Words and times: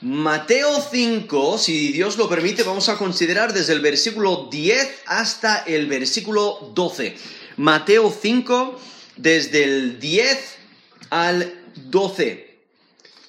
Mateo 0.00 0.80
5, 0.80 1.58
si 1.58 1.90
Dios 1.90 2.16
lo 2.18 2.28
permite, 2.28 2.62
vamos 2.62 2.88
a 2.88 2.96
considerar 2.96 3.52
desde 3.52 3.72
el 3.72 3.80
versículo 3.80 4.46
10 4.48 5.02
hasta 5.06 5.64
el 5.66 5.88
versículo 5.88 6.70
12. 6.72 7.16
Mateo 7.56 8.16
5, 8.16 8.80
desde 9.16 9.64
el 9.64 9.98
10 9.98 10.56
al 11.10 11.52
12. 11.74 12.60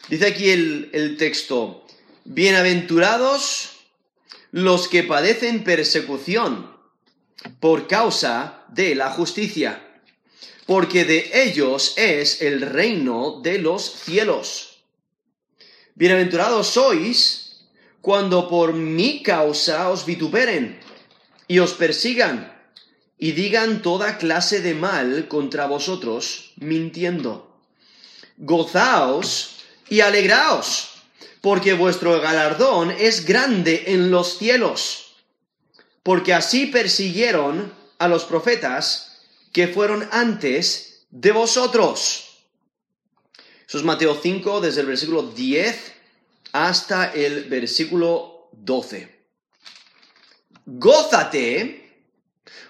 Dice 0.09 0.27
aquí 0.27 0.51
el, 0.51 0.91
el 0.93 1.17
texto, 1.17 1.87
bienaventurados 2.23 3.71
los 4.51 4.87
que 4.87 5.01
padecen 5.01 5.63
persecución 5.63 6.71
por 7.59 7.87
causa 7.87 8.65
de 8.67 8.93
la 8.93 9.09
justicia, 9.09 9.81
porque 10.67 11.03
de 11.03 11.31
ellos 11.33 11.95
es 11.97 12.43
el 12.43 12.61
reino 12.61 13.41
de 13.41 13.57
los 13.57 13.83
cielos. 13.83 14.68
Bienaventurados 15.99 16.67
sois 16.67 17.59
cuando 17.99 18.47
por 18.47 18.71
mi 18.71 19.21
causa 19.21 19.89
os 19.89 20.05
vituperen 20.05 20.79
y 21.45 21.59
os 21.59 21.73
persigan 21.73 22.55
y 23.17 23.33
digan 23.33 23.81
toda 23.81 24.17
clase 24.17 24.61
de 24.61 24.75
mal 24.75 25.27
contra 25.27 25.67
vosotros, 25.67 26.53
mintiendo. 26.55 27.59
Gozaos 28.37 29.57
y 29.89 29.99
alegraos, 29.99 30.87
porque 31.41 31.73
vuestro 31.73 32.21
galardón 32.21 32.91
es 32.91 33.25
grande 33.25 33.83
en 33.87 34.09
los 34.09 34.37
cielos, 34.37 35.15
porque 36.01 36.33
así 36.33 36.67
persiguieron 36.67 37.73
a 37.97 38.07
los 38.07 38.23
profetas 38.23 39.19
que 39.51 39.67
fueron 39.67 40.07
antes 40.13 41.03
de 41.11 41.33
vosotros. 41.33 42.28
Eso 43.69 43.77
es 43.77 43.83
Mateo 43.83 44.19
5, 44.19 44.61
desde 44.61 44.81
el 44.81 44.87
versículo 44.87 45.21
10 45.21 45.93
hasta 46.53 47.13
el 47.13 47.43
versículo 47.43 48.49
12. 48.53 49.27
Gózate 50.65 52.07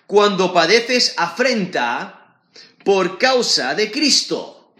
cuando 0.06 0.52
padeces 0.52 1.14
afrenta 1.16 2.44
por 2.84 3.18
causa 3.18 3.76
de 3.76 3.90
Cristo. 3.90 4.74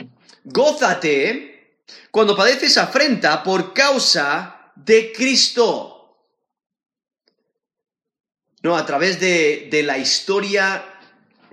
Gózate 0.44 1.78
cuando 2.12 2.36
padeces 2.36 2.78
afrenta 2.78 3.42
por 3.42 3.74
causa 3.74 4.74
de 4.76 5.14
Cristo. 5.14 6.18
No, 8.62 8.76
a 8.76 8.86
través 8.86 9.22
de, 9.22 9.70
de 9.72 9.84
la 9.84 9.98
historia, 9.98 10.84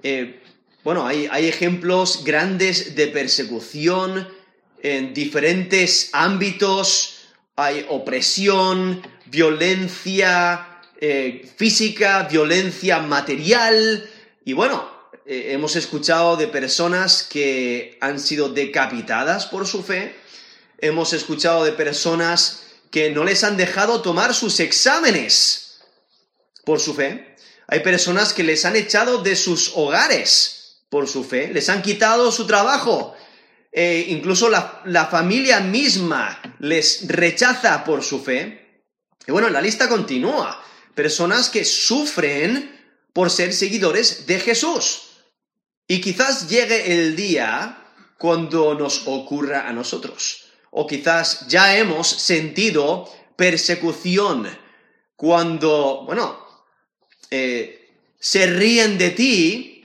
eh, 0.03 0.43
bueno, 0.83 1.07
hay, 1.07 1.29
hay 1.31 1.47
ejemplos 1.47 2.25
grandes 2.25 2.97
de 2.97 3.07
persecución 3.07 4.35
en 4.87 5.13
diferentes 5.13 6.11
ámbitos, 6.13 7.17
hay 7.57 7.85
opresión, 7.89 9.03
violencia 9.27 10.81
eh, 11.01 11.51
física, 11.57 12.29
violencia 12.31 13.01
material, 13.01 14.09
y 14.45 14.53
bueno, 14.53 14.89
eh, 15.27 15.49
hemos 15.51 15.75
escuchado 15.75 16.37
de 16.37 16.47
personas 16.47 17.25
que 17.25 17.99
han 18.01 18.21
sido 18.21 18.49
decapitadas 18.49 19.47
por 19.47 19.67
su 19.67 19.83
fe, 19.83 20.15
hemos 20.79 21.13
escuchado 21.13 21.65
de 21.65 21.73
personas 21.73 22.63
que 22.93 23.11
no 23.11 23.25
les 23.25 23.43
han 23.43 23.57
dejado 23.57 24.03
tomar 24.03 24.35
sus 24.35 24.61
exámenes 24.61 25.81
por 26.65 26.79
su 26.79 26.95
fe, 26.95 27.35
hay 27.67 27.81
personas 27.81 28.33
que 28.33 28.45
les 28.45 28.65
han 28.65 28.77
echado 28.77 29.19
de 29.19 29.35
sus 29.35 29.73
hogares 29.75 30.77
por 30.91 31.09
su 31.09 31.25
fe, 31.25 31.51
les 31.53 31.69
han 31.71 31.83
quitado 31.83 32.31
su 32.31 32.47
trabajo, 32.47 33.16
eh, 33.79 34.07
incluso 34.09 34.49
la, 34.49 34.81
la 34.87 35.05
familia 35.05 35.61
misma 35.61 36.41
les 36.61 37.07
rechaza 37.09 37.85
por 37.85 38.03
su 38.03 38.25
fe. 38.25 38.81
Y 39.27 39.33
bueno, 39.33 39.51
la 39.51 39.61
lista 39.61 39.87
continúa. 39.87 40.65
Personas 40.95 41.51
que 41.51 41.63
sufren 41.63 42.75
por 43.13 43.31
ser 43.31 43.53
seguidores 43.53 44.27
de 44.27 44.41
Jesús. 44.41 45.03
Y 45.87 46.01
quizás 46.01 46.49
llegue 46.49 46.91
el 46.91 47.17
día 47.17 47.93
cuando 48.17 48.75
nos 48.75 49.07
ocurra 49.07 49.69
a 49.69 49.75
nosotros. 49.75 50.47
O 50.71 50.87
quizás 50.87 51.47
ya 51.47 51.77
hemos 51.77 52.09
sentido 52.09 53.13
persecución 53.37 54.49
cuando, 55.17 56.05
bueno, 56.07 56.39
eh, 57.31 57.91
se 58.19 58.47
ríen 58.47 58.97
de 58.97 59.11
ti 59.11 59.76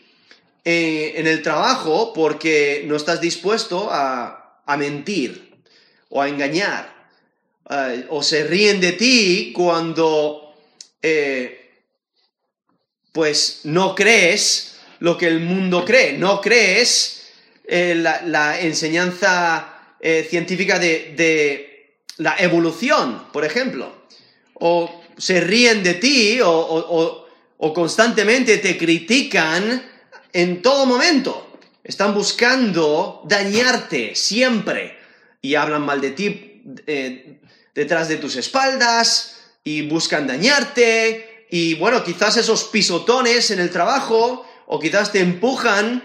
eh, 0.63 1.13
en 1.15 1.25
el 1.25 1.41
trabajo 1.41 2.13
porque 2.13 2.83
no 2.85 2.95
estás 2.95 3.19
dispuesto 3.19 3.89
a, 3.91 4.61
a 4.63 4.77
mentir 4.77 5.55
o 6.09 6.21
a 6.21 6.29
engañar. 6.29 7.09
Eh, 7.67 8.05
o 8.09 8.21
se 8.21 8.43
ríen 8.43 8.79
de 8.79 8.91
ti 8.91 9.51
cuando 9.55 10.53
eh, 11.01 11.81
pues 13.11 13.61
no 13.63 13.95
crees 13.95 14.75
lo 14.99 15.17
que 15.17 15.27
el 15.27 15.39
mundo 15.39 15.83
cree, 15.83 16.13
no 16.13 16.39
crees 16.41 17.31
la, 17.67 18.59
enseñanza 18.61 19.95
científica 20.29 20.77
de, 20.77 21.13
de, 21.15 21.95
la 22.17 22.35
evolución, 22.37 23.27
por 23.31 23.45
ejemplo, 23.45 24.05
o 24.55 25.01
se 25.17 25.41
ríen 25.41 25.81
de 25.81 25.95
ti 25.95 26.39
o, 26.41 27.25
o 27.57 27.73
constantemente 27.73 28.57
te 28.57 28.77
critican 28.77 29.90
en 30.33 30.61
todo 30.61 30.85
momento, 30.85 31.51
están 31.83 32.13
buscando 32.13 33.21
dañarte 33.25 34.15
siempre. 34.15 34.97
Y 35.41 35.55
hablan 35.55 35.83
mal 35.83 36.01
de 36.01 36.11
ti 36.11 36.63
eh, 36.85 37.39
detrás 37.73 38.07
de 38.07 38.17
tus 38.17 38.35
espaldas 38.35 39.41
y 39.63 39.87
buscan 39.87 40.27
dañarte. 40.27 41.47
Y 41.49 41.75
bueno, 41.75 42.03
quizás 42.03 42.37
esos 42.37 42.65
pisotones 42.65 43.51
en 43.51 43.59
el 43.59 43.71
trabajo 43.71 44.45
o 44.67 44.79
quizás 44.79 45.11
te 45.11 45.19
empujan 45.19 46.03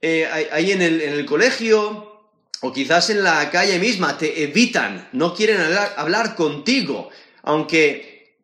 eh, 0.00 0.28
ahí 0.50 0.72
en 0.72 0.82
el, 0.82 1.00
en 1.02 1.12
el, 1.12 1.26
colegio 1.26 2.30
o 2.62 2.72
quizás 2.72 3.10
en 3.10 3.22
la 3.22 3.50
calle 3.50 3.78
misma, 3.78 4.16
te 4.18 4.42
evitan, 4.42 5.08
no 5.12 5.34
quieren 5.34 5.60
hablar, 5.60 5.94
hablar 5.96 6.34
contigo, 6.34 7.10
aunque 7.42 8.38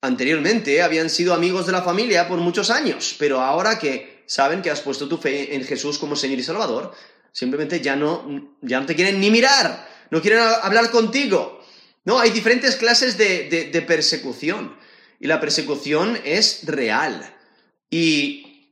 anteriormente 0.00 0.82
habían 0.82 1.10
sido 1.10 1.34
amigos 1.34 1.66
de 1.66 1.72
la 1.72 1.82
familia 1.82 2.28
por 2.28 2.38
muchos 2.38 2.70
años, 2.70 3.14
pero 3.18 3.40
ahora 3.40 3.78
que 3.78 4.15
saben 4.26 4.62
que 4.62 4.70
has 4.70 4.80
puesto 4.80 5.08
tu 5.08 5.18
fe 5.18 5.54
en 5.54 5.64
Jesús 5.64 5.98
como 5.98 6.16
Señor 6.16 6.38
y 6.38 6.42
Salvador, 6.42 6.92
simplemente 7.32 7.80
ya 7.80 7.96
no, 7.96 8.56
ya 8.62 8.80
no 8.80 8.86
te 8.86 8.94
quieren 8.94 9.20
ni 9.20 9.30
mirar, 9.30 9.88
no 10.10 10.20
quieren 10.20 10.40
hablar 10.62 10.90
contigo. 10.90 11.64
No, 12.04 12.20
hay 12.20 12.30
diferentes 12.30 12.76
clases 12.76 13.18
de, 13.18 13.48
de, 13.72 13.82
persecución 13.82 14.76
y 15.18 15.26
la 15.26 15.40
persecución 15.40 16.18
es 16.24 16.60
real. 16.64 17.34
Y 17.90 18.70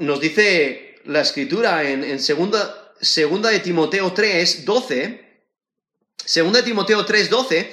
nos 0.00 0.20
dice 0.20 0.96
la 1.04 1.20
escritura 1.20 1.88
en, 1.88 2.02
en 2.02 2.18
segunda, 2.20 2.92
segunda, 3.00 3.50
de 3.50 3.60
Timoteo 3.60 4.12
3, 4.12 4.64
12, 4.64 5.40
segunda 6.16 6.58
de 6.58 6.64
Timoteo 6.64 7.04
3, 7.04 7.30
12, 7.30 7.72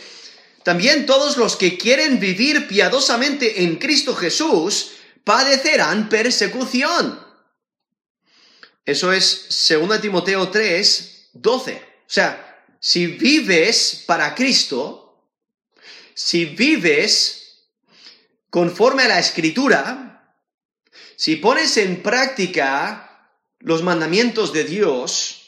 también 0.64 1.08
todos 1.08 1.38
los 1.38 1.56
que 1.56 1.78
quieren 1.78 2.20
vivir 2.20 2.68
piadosamente 2.68 3.64
en 3.64 3.78
Cristo 3.78 4.16
Jesús 4.16 4.92
padecerán 5.24 6.10
persecución. 6.10 7.20
Eso 8.86 9.14
es 9.14 9.26
segunda 9.26 9.96
de 9.96 10.02
Timoteo 10.02 10.50
3, 10.50 11.30
12. 11.34 11.76
O 11.76 11.80
sea, 12.06 12.66
si 12.80 13.08
vives 13.08 14.04
para 14.06 14.36
Cristo, 14.36 15.24
si 16.14 16.46
vives 16.46 17.70
conforme 18.50 19.04
a 19.04 19.08
la 19.08 19.20
escritura, 19.20 20.36
si 21.16 21.38
pones 21.38 21.78
en 21.78 22.04
práctica 22.04 23.32
los 23.60 23.82
mandamientos 23.82 24.52
de 24.52 24.66
Dios, 24.66 25.44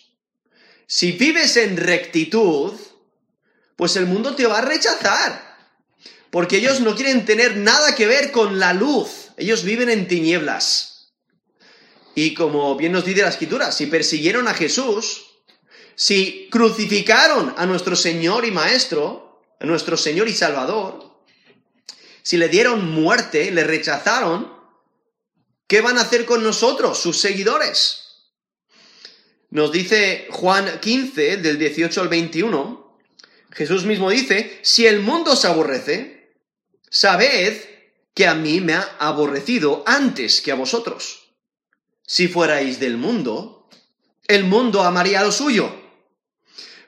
si 0.87 1.11
vives 1.11 1.57
en 1.57 1.77
rectitud, 1.77 2.73
pues 3.75 3.95
el 3.97 4.05
mundo 4.05 4.35
te 4.35 4.45
va 4.45 4.59
a 4.59 4.61
rechazar. 4.61 5.55
Porque 6.31 6.57
ellos 6.57 6.81
no 6.81 6.95
quieren 6.95 7.25
tener 7.25 7.57
nada 7.57 7.95
que 7.95 8.07
ver 8.07 8.31
con 8.31 8.59
la 8.59 8.73
luz. 8.73 9.24
Ellos 9.37 9.63
viven 9.63 9.89
en 9.89 10.07
tinieblas. 10.07 11.13
Y 12.15 12.33
como 12.33 12.75
bien 12.75 12.93
nos 12.93 13.05
dice 13.05 13.21
la 13.21 13.29
escritura, 13.29 13.71
si 13.71 13.87
persiguieron 13.87 14.47
a 14.47 14.53
Jesús, 14.53 15.25
si 15.95 16.47
crucificaron 16.49 17.53
a 17.57 17.65
nuestro 17.65 17.95
Señor 17.95 18.45
y 18.45 18.51
Maestro, 18.51 19.41
a 19.59 19.65
nuestro 19.65 19.97
Señor 19.97 20.29
y 20.29 20.33
Salvador, 20.33 21.21
si 22.23 22.37
le 22.37 22.47
dieron 22.47 22.89
muerte, 22.89 23.51
le 23.51 23.65
rechazaron, 23.65 24.51
¿qué 25.67 25.81
van 25.81 25.97
a 25.97 26.01
hacer 26.01 26.25
con 26.25 26.41
nosotros, 26.41 26.99
sus 26.99 27.19
seguidores? 27.19 28.01
Nos 29.49 29.71
dice 29.71 30.27
Juan 30.31 30.79
15, 30.79 31.37
del 31.37 31.59
18 31.59 32.01
al 32.01 32.07
21, 32.07 32.97
Jesús 33.51 33.85
mismo 33.85 34.09
dice, 34.09 34.59
si 34.63 34.87
el 34.87 35.01
mundo 35.01 35.33
os 35.33 35.45
aborrece, 35.45 36.33
sabed 36.89 37.74
que 38.15 38.25
a 38.25 38.33
mí 38.33 38.61
me 38.61 38.73
ha 38.73 38.95
aborrecido 38.97 39.83
antes 39.85 40.41
que 40.41 40.51
a 40.51 40.55
vosotros. 40.55 41.33
Si 42.07 42.27
fuerais 42.27 42.79
del 42.79 42.97
mundo, 42.97 43.67
el 44.27 44.45
mundo 44.45 44.81
amaría 44.81 45.21
lo 45.21 45.31
suyo. 45.31 45.69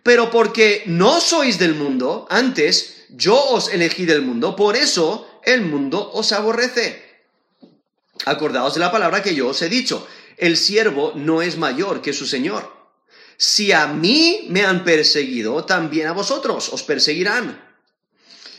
Pero 0.03 0.31
porque 0.31 0.83
no 0.85 1.19
sois 1.19 1.59
del 1.59 1.75
mundo, 1.75 2.25
antes 2.29 3.05
yo 3.09 3.37
os 3.37 3.67
elegí 3.73 4.05
del 4.05 4.21
mundo, 4.21 4.55
por 4.55 4.77
eso 4.77 5.41
el 5.43 5.61
mundo 5.61 6.11
os 6.13 6.31
aborrece. 6.31 7.03
Acordaos 8.25 8.73
de 8.75 8.79
la 8.79 8.91
palabra 8.91 9.21
que 9.21 9.35
yo 9.35 9.49
os 9.49 9.61
he 9.61 9.69
dicho, 9.69 10.07
el 10.37 10.55
siervo 10.55 11.11
no 11.15 11.41
es 11.41 11.57
mayor 11.57 12.01
que 12.01 12.13
su 12.13 12.25
señor. 12.25 12.71
Si 13.35 13.73
a 13.73 13.87
mí 13.87 14.47
me 14.49 14.63
han 14.63 14.85
perseguido, 14.85 15.65
también 15.65 16.07
a 16.07 16.13
vosotros 16.13 16.69
os 16.71 16.83
perseguirán. 16.83 17.66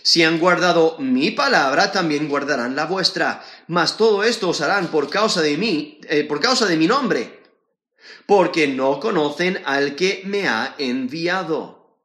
Si 0.09 0.25
han 0.25 0.39
guardado 0.39 0.97
mi 0.99 1.33
palabra, 1.33 1.93
también 1.93 2.31
guardarán 2.31 2.75
la 2.75 2.87
vuestra. 2.87 3.45
Mas 3.67 3.99
todo 3.99 4.25
esto 4.25 4.49
os 4.49 4.63
harán 4.63 4.87
por 4.87 5.11
causa 5.11 5.43
de 5.43 5.59
mí, 5.59 6.01
eh, 6.09 6.25
por 6.25 6.41
causa 6.41 6.65
de 6.65 6.79
mi 6.79 6.87
nombre, 6.87 7.41
porque 8.25 8.69
no 8.69 9.01
conocen 9.01 9.61
al 9.67 9.97
que 9.97 10.23
me 10.25 10.49
ha 10.49 10.75
enviado. 10.79 11.99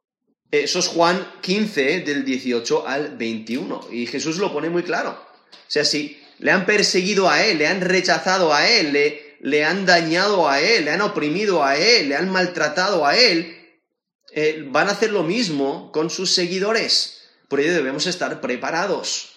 Eso 0.50 0.80
es 0.80 0.88
Juan 0.88 1.26
15, 1.40 2.00
del 2.00 2.26
18 2.26 2.86
al 2.86 3.16
21. 3.16 3.88
Y 3.90 4.04
Jesús 4.04 4.36
lo 4.36 4.52
pone 4.52 4.68
muy 4.68 4.82
claro. 4.82 5.12
O 5.12 5.56
sea, 5.66 5.86
si 5.86 6.22
le 6.40 6.50
han 6.50 6.66
perseguido 6.66 7.30
a 7.30 7.42
él, 7.42 7.56
le 7.56 7.68
han 7.68 7.80
rechazado 7.80 8.52
a 8.52 8.68
él, 8.68 8.92
le, 8.92 9.38
le 9.40 9.64
han 9.64 9.86
dañado 9.86 10.46
a 10.46 10.60
él, 10.60 10.84
le 10.84 10.90
han 10.90 11.00
oprimido 11.00 11.64
a 11.64 11.78
él, 11.78 12.10
le 12.10 12.16
han 12.16 12.30
maltratado 12.30 13.06
a 13.06 13.16
él, 13.16 13.78
eh, 14.32 14.62
van 14.66 14.90
a 14.90 14.92
hacer 14.92 15.10
lo 15.10 15.22
mismo 15.22 15.90
con 15.90 16.10
sus 16.10 16.34
seguidores. 16.34 17.22
Por 17.48 17.60
ello 17.60 17.74
debemos 17.74 18.06
estar 18.06 18.40
preparados. 18.40 19.30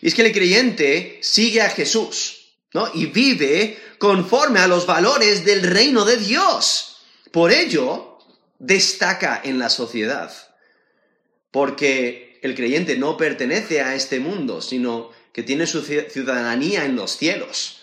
Y 0.00 0.08
es 0.08 0.14
que 0.14 0.22
el 0.22 0.32
creyente 0.32 1.18
sigue 1.22 1.62
a 1.62 1.70
Jesús, 1.70 2.54
¿no? 2.72 2.90
Y 2.94 3.06
vive 3.06 3.78
conforme 3.98 4.60
a 4.60 4.66
los 4.66 4.86
valores 4.86 5.44
del 5.44 5.62
reino 5.62 6.04
de 6.04 6.16
Dios. 6.16 6.98
Por 7.30 7.52
ello, 7.52 8.18
destaca 8.58 9.40
en 9.42 9.58
la 9.58 9.70
sociedad. 9.70 10.32
Porque 11.50 12.38
el 12.42 12.54
creyente 12.54 12.96
no 12.96 13.16
pertenece 13.16 13.80
a 13.80 13.94
este 13.94 14.20
mundo, 14.20 14.60
sino 14.60 15.10
que 15.32 15.42
tiene 15.42 15.66
su 15.66 15.82
ciudadanía 15.82 16.84
en 16.84 16.96
los 16.96 17.16
cielos. 17.16 17.82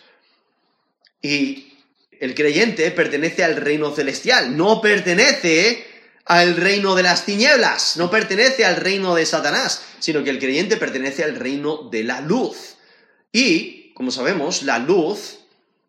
Y 1.22 1.74
el 2.20 2.36
creyente 2.36 2.92
pertenece 2.92 3.44
al 3.44 3.56
reino 3.56 3.94
celestial, 3.94 4.56
no 4.56 4.82
pertenece 4.82 5.86
al 6.30 6.58
reino 6.58 6.94
de 6.94 7.02
las 7.02 7.26
tinieblas, 7.26 7.98
no 7.98 8.12
pertenece 8.12 8.64
al 8.64 8.76
reino 8.76 9.16
de 9.16 9.26
Satanás, 9.26 9.82
sino 9.98 10.24
que 10.24 10.30
el 10.30 10.38
creyente 10.38 10.78
pertenece 10.78 11.24
al 11.24 11.36
reino 11.36 11.90
de 11.90 12.04
la 12.04 12.22
luz. 12.22 12.76
Y, 13.32 13.92
como 13.96 14.12
sabemos, 14.12 14.62
la 14.62 14.78
luz 14.78 15.40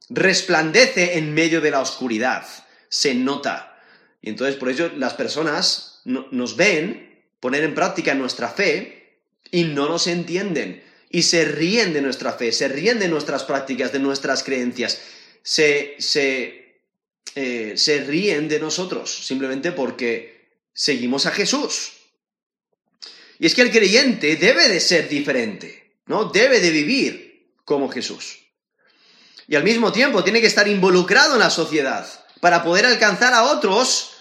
resplandece 0.09 1.19
en 1.19 1.35
medio 1.35 1.61
de 1.61 1.71
la 1.71 1.81
oscuridad, 1.81 2.47
se 2.89 3.15
nota. 3.15 3.79
Y 4.23 4.31
entonces 4.31 4.57
por 4.57 4.71
ello 4.71 4.91
las 4.97 5.13
personas 5.13 6.01
nos 6.05 6.57
ven 6.57 7.23
poner 7.39 7.63
en 7.63 7.75
práctica 7.75 8.15
nuestra 8.15 8.49
fe 8.49 9.19
y 9.51 9.65
no 9.65 9.91
nos 9.91 10.07
entienden 10.07 10.83
y 11.11 11.23
se 11.23 11.45
ríen 11.45 11.93
de 11.93 12.01
nuestra 12.01 12.33
fe, 12.33 12.51
se 12.53 12.69
ríen 12.69 12.99
de 12.99 13.09
nuestras 13.09 13.45
prácticas, 13.45 13.93
de 13.93 13.99
nuestras 13.99 14.43
creencias, 14.43 15.03
se, 15.43 15.97
se, 15.99 16.60
eh, 17.35 17.75
se 17.77 18.05
ríen 18.05 18.49
de 18.49 18.59
nosotros, 18.59 19.11
simplemente 19.25 19.73
porque 19.73 20.51
seguimos 20.73 21.27
a 21.27 21.31
Jesús. 21.31 21.93
Y 23.39 23.47
es 23.47 23.55
que 23.55 23.63
el 23.63 23.71
creyente 23.71 24.37
debe 24.37 24.69
de 24.69 24.81
ser 24.81 25.09
diferente, 25.09 25.95
¿no? 26.07 26.27
Debe 26.27 26.61
de 26.61 26.71
vivir 26.71 27.55
como 27.65 27.89
Jesús. 27.89 28.39
Y 29.47 29.57
al 29.57 29.65
mismo 29.65 29.93
tiempo 29.93 30.23
tiene 30.23 30.41
que 30.41 30.47
estar 30.47 30.69
involucrado 30.69 31.35
en 31.35 31.41
la 31.41 31.51
sociedad 31.51 32.07
para 32.41 32.63
poder 32.63 32.87
alcanzar 32.87 33.33
a 33.33 33.45
otros 33.45 34.13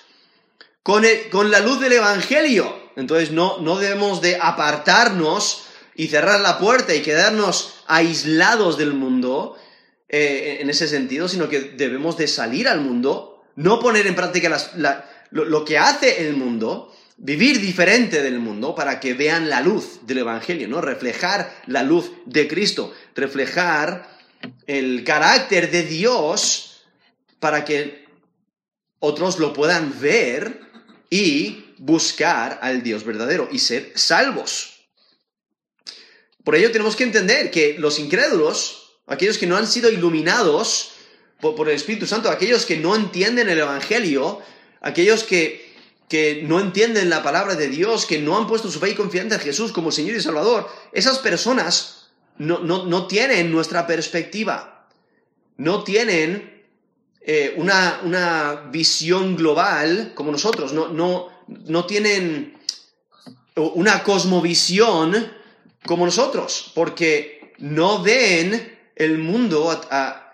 con, 0.83 1.03
con 1.31 1.51
la 1.51 1.59
luz 1.59 1.79
del 1.79 1.93
Evangelio. 1.93 2.91
Entonces 2.95 3.31
no, 3.31 3.59
no 3.59 3.77
debemos 3.77 4.21
de 4.21 4.37
apartarnos 4.41 5.63
y 5.95 6.07
cerrar 6.07 6.39
la 6.39 6.59
puerta 6.59 6.95
y 6.95 7.01
quedarnos 7.01 7.73
aislados 7.87 8.77
del 8.77 8.93
mundo 8.93 9.57
eh, 10.09 10.57
en 10.61 10.69
ese 10.69 10.87
sentido, 10.87 11.27
sino 11.27 11.47
que 11.47 11.59
debemos 11.59 12.17
de 12.17 12.27
salir 12.27 12.67
al 12.67 12.81
mundo, 12.81 13.45
no 13.55 13.79
poner 13.79 14.07
en 14.07 14.15
práctica 14.15 14.57
lo, 15.29 15.65
que 15.65 15.77
hace 15.77 16.27
el 16.27 16.35
mundo, 16.35 16.91
vivir 17.17 17.59
diferente 17.59 18.23
del 18.23 18.39
mundo 18.39 18.73
para 18.73 18.99
que 18.99 19.13
vean 19.13 19.49
la 19.49 19.61
luz 19.61 19.99
del 20.07 20.19
Evangelio, 20.19 20.67
¿no? 20.67 20.81
Reflejar 20.81 21.61
la 21.67 21.83
luz 21.83 22.11
de 22.25 22.47
Cristo, 22.47 22.91
reflejar 23.15 24.17
el 24.65 25.03
carácter 25.03 25.69
de 25.69 25.83
Dios 25.83 26.85
para 27.39 27.63
que 27.63 28.05
otros 28.99 29.37
lo 29.37 29.53
puedan 29.53 29.93
ver 29.99 30.59
y 31.09 31.73
buscar 31.77 32.59
al 32.61 32.81
Dios 32.83 33.03
verdadero 33.03 33.47
y 33.51 33.59
ser 33.59 33.91
salvos. 33.95 34.87
Por 36.43 36.55
ello 36.55 36.71
tenemos 36.71 36.95
que 36.95 37.03
entender 37.03 37.51
que 37.51 37.75
los 37.77 37.99
incrédulos, 37.99 38.78
aquellos 39.09 39.37
que 39.37 39.47
no 39.47 39.57
han 39.57 39.67
sido 39.67 39.89
iluminados 39.89 40.91
por, 41.41 41.67
el 41.67 41.75
Espíritu 41.75 42.05
Santo, 42.05 42.29
aquellos 42.29 42.65
que 42.65 42.77
no 42.77 42.95
entienden 42.95 43.49
el 43.49 43.59
Evangelio, 43.59 44.41
aquellos 44.81 45.23
que, 45.23 45.75
que 46.07 46.43
no 46.45 46.59
entienden 46.59 47.09
la 47.09 47.23
palabra 47.23 47.55
de 47.55 47.69
Dios, 47.69 48.05
que 48.05 48.19
no 48.19 48.37
han 48.37 48.47
puesto 48.47 48.69
su 48.69 48.79
fe 48.79 48.91
y 48.91 48.95
confianza 48.95 49.35
en 49.35 49.41
Jesús 49.41 49.71
como 49.71 49.91
Señor 49.91 50.15
y 50.15 50.21
Salvador, 50.21 50.69
esas 50.91 51.19
personas 51.19 52.09
no, 52.37 53.07
tienen 53.07 53.51
nuestra 53.51 53.87
perspectiva, 53.87 54.87
no 55.57 55.83
tienen 55.83 56.63
eh, 57.21 57.53
una, 57.57 58.01
una, 58.03 58.69
visión 58.71 59.35
global 59.35 60.13
como 60.15 60.31
nosotros, 60.31 60.71
no, 60.71 60.89
no, 60.89 61.29
no 61.47 61.85
tienen 61.85 62.57
una 63.55 64.03
cosmovisión 64.03 65.33
como 65.85 66.05
nosotros, 66.05 66.71
porque 66.73 67.53
no 67.57 68.01
ven 68.01 68.78
el 68.99 69.17
mundo 69.17 69.81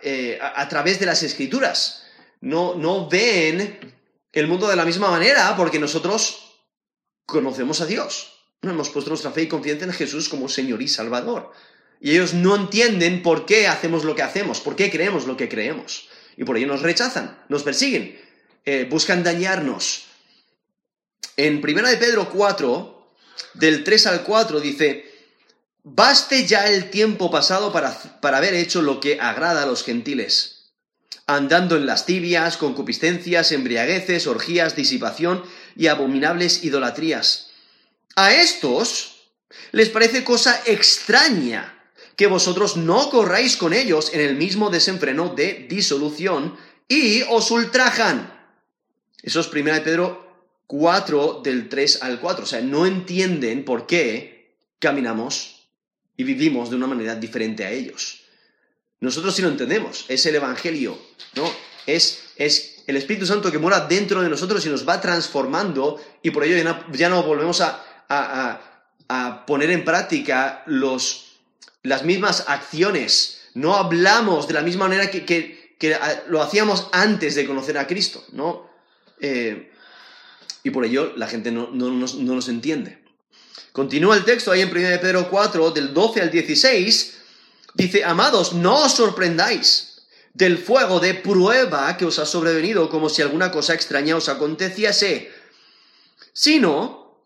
eh, 0.02 0.40
a, 0.42 0.68
través 0.68 1.00
de 1.00 1.06
las 1.06 1.22
escrituras, 1.24 2.04
no, 2.42 2.74
no 2.74 3.08
ven 3.08 3.96
el 4.34 4.48
mundo 4.48 4.68
de 4.68 4.76
la 4.76 4.84
misma 4.84 5.10
manera 5.10 5.56
porque 5.56 5.80
nosotros 5.80 6.58
conocemos 7.26 7.80
a 7.80 7.86
Dios. 7.86 8.34
No 8.64 8.72
hemos 8.72 8.90
puesto 8.90 9.10
nuestra 9.10 9.32
fe 9.32 9.44
y 9.44 9.48
confianza 9.48 9.86
en 9.86 9.94
Jesús 9.94 10.28
como 10.28 10.50
Señor 10.50 10.82
y 10.82 10.88
Salvador. 10.88 11.52
Y 12.02 12.12
ellos 12.12 12.34
no 12.34 12.56
entienden 12.56 13.22
por 13.22 13.46
qué 13.46 13.68
hacemos 13.68 14.04
lo 14.04 14.16
que 14.16 14.24
hacemos, 14.24 14.60
por 14.60 14.76
qué 14.76 14.90
creemos 14.90 15.28
lo 15.28 15.38
que 15.38 15.48
creemos. 15.48 16.10
Y 16.36 16.44
por 16.44 16.58
ello 16.58 16.68
nos 16.68 16.82
rechazan, 16.82 17.46
nos 17.50 17.62
persiguen, 17.62 18.20
eh, 18.66 18.88
buscan 18.90 19.24
dañarnos. 19.24 20.06
En 21.38 21.64
1 21.64 21.88
de 21.88 21.98
Pedro 21.98 22.30
4, 22.32 23.14
del 23.54 23.84
3 23.84 24.08
al 24.08 24.24
4, 24.24 24.60
dice, 24.60 25.14
Baste 25.88 26.48
ya 26.48 26.65
el 26.65 26.89
tiempo 26.89 27.30
pasado 27.30 27.72
para, 27.72 27.96
para 28.20 28.38
haber 28.38 28.56
hecho 28.56 28.82
lo 28.82 29.00
que 29.00 29.20
agrada 29.22 29.62
a 29.62 29.65
los 29.68 29.84
gentiles, 29.84 30.72
andando 31.27 31.75
en 31.75 31.86
lascivias, 31.86 32.58
concupiscencias, 32.58 33.51
embriagueces, 33.51 34.25
orgías, 34.25 34.75
disipación 34.75 35.44
y 35.75 35.86
abominables 35.86 36.63
idolatrías. 36.63 37.51
A 38.15 38.34
estos 38.34 39.30
les 39.74 39.89
parece 39.89 40.24
cosa 40.24 40.60
extraña 40.65 41.77
que 42.15 42.25
vosotros 42.25 42.77
no 42.77 43.12
corráis 43.12 43.56
con 43.56 43.72
ellos 43.72 44.12
en 44.12 44.22
el 44.22 44.36
mismo 44.38 44.72
desenfreno 44.72 45.36
de 45.36 45.68
disolución 45.70 46.58
y 46.88 47.22
os 47.30 47.51
ultrajan. 47.51 48.34
Eso 49.22 49.39
es 49.39 49.54
1 49.54 49.84
Pedro 49.84 50.50
4 50.65 51.42
del 51.44 51.70
3 51.70 52.01
al 52.01 52.20
4. 52.20 52.44
O 52.44 52.48
sea, 52.48 52.62
no 52.62 52.88
entienden 52.88 53.63
por 53.63 53.86
qué 53.86 54.58
caminamos 54.80 55.55
y 56.17 56.24
vivimos 56.24 56.69
de 56.69 56.75
una 56.75 56.88
manera 56.88 57.15
diferente 57.15 57.65
a 57.65 57.72
ellos. 57.72 58.22
Nosotros 59.00 59.36
sí 59.36 59.41
lo 59.41 59.50
entendemos, 59.50 60.05
es 60.07 60.25
el 60.25 60.36
Evangelio, 60.36 60.98
¿no? 61.36 61.51
Es, 61.86 62.31
es 62.38 62.84
el 62.88 62.98
Espíritu 62.98 63.25
Santo 63.25 63.51
que 63.51 63.60
mora 63.60 63.81
dentro 63.81 64.22
de 64.22 64.29
nosotros 64.29 64.65
y 64.65 64.69
nos 64.69 64.88
va 64.88 65.01
transformando 65.01 66.01
y 66.22 66.31
por 66.31 66.43
ello 66.43 66.74
ya 66.93 67.10
no, 67.10 67.24
volvemos 67.24 67.62
a, 67.62 68.62
poner 69.45 69.69
en 69.72 69.86
práctica 69.86 70.63
los, 70.65 71.38
las 71.84 72.03
mismas 72.03 72.45
acciones. 72.48 73.50
No 73.53 73.75
hablamos 73.75 74.48
de 74.48 74.53
la 74.53 74.62
misma 74.62 74.88
manera 74.88 75.12
que, 75.12 75.75
lo 76.27 76.41
hacíamos 76.41 76.88
antes 76.91 77.36
de 77.36 77.45
conocer 77.45 77.77
a 77.77 77.86
Cristo, 77.86 78.24
¿no? 78.31 78.67
Eh, 79.19 79.72
y 80.63 80.72
por 80.72 80.84
ello 80.84 81.13
la 81.15 81.27
gente 81.27 81.51
no, 81.51 81.69
no 81.72 81.91
nos 81.91 82.50
entiende. 82.50 83.05
Continúa 83.75 84.15
el 84.15 84.24
texto 84.24 84.53
ahí 84.53 84.62
en 84.62 84.70
1 84.70 85.01
Pedro 85.01 85.29
4, 85.29 85.72
del 85.72 85.94
12 85.94 86.22
al 86.22 86.32
16. 86.32 87.17
Dice, 87.74 88.05
amados, 88.05 88.53
no 88.53 88.86
os 88.86 88.94
sorprendáis 88.94 90.00
del 90.34 90.58
fuego 90.58 91.01
de 91.01 91.13
prueba 91.13 91.98
que 91.98 92.05
os 92.05 92.17
ha 92.17 92.25
sobrevenido 92.25 92.88
como 92.88 93.10
si 93.10 93.22
alguna 93.22 93.51
cosa 93.51 93.74
extraña 93.74 94.15
os 94.15 94.29
aconteciese, 94.29 95.29
sino 96.32 97.20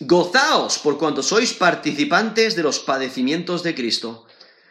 gozaos 0.00 0.78
por 0.78 0.96
cuanto 0.96 1.22
sois 1.22 1.52
participantes 1.52 2.56
de 2.56 2.62
los 2.62 2.80
padecimientos 2.80 3.62
de 3.62 3.74
Cristo, 3.74 4.24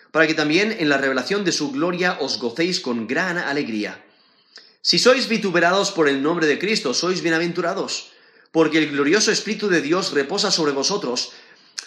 para 0.10 0.26
que 0.26 0.34
también 0.34 0.76
en 0.80 0.90
la 0.90 0.98
revelación 0.98 1.46
de 1.46 1.52
su 1.52 1.70
gloria 1.70 2.18
os 2.20 2.40
gocéis 2.40 2.80
con 2.80 3.06
gran 3.06 3.38
alegría 3.38 4.02
Si 4.82 4.98
sois 4.98 5.28
vituperados 5.30 5.90
por 5.90 6.10
el 6.10 6.22
nombre 6.22 6.46
de 6.46 6.58
Cristo, 6.58 6.94
sois 6.94 7.22
bienaventurados, 7.22 8.14
porque 8.56 8.78
el 8.78 8.90
glorioso 8.90 9.34
Espíritu 9.34 9.68
de 9.68 9.82
Dios 9.82 10.14
reposa 10.14 10.50
sobre 10.50 10.72
vosotros. 10.72 11.34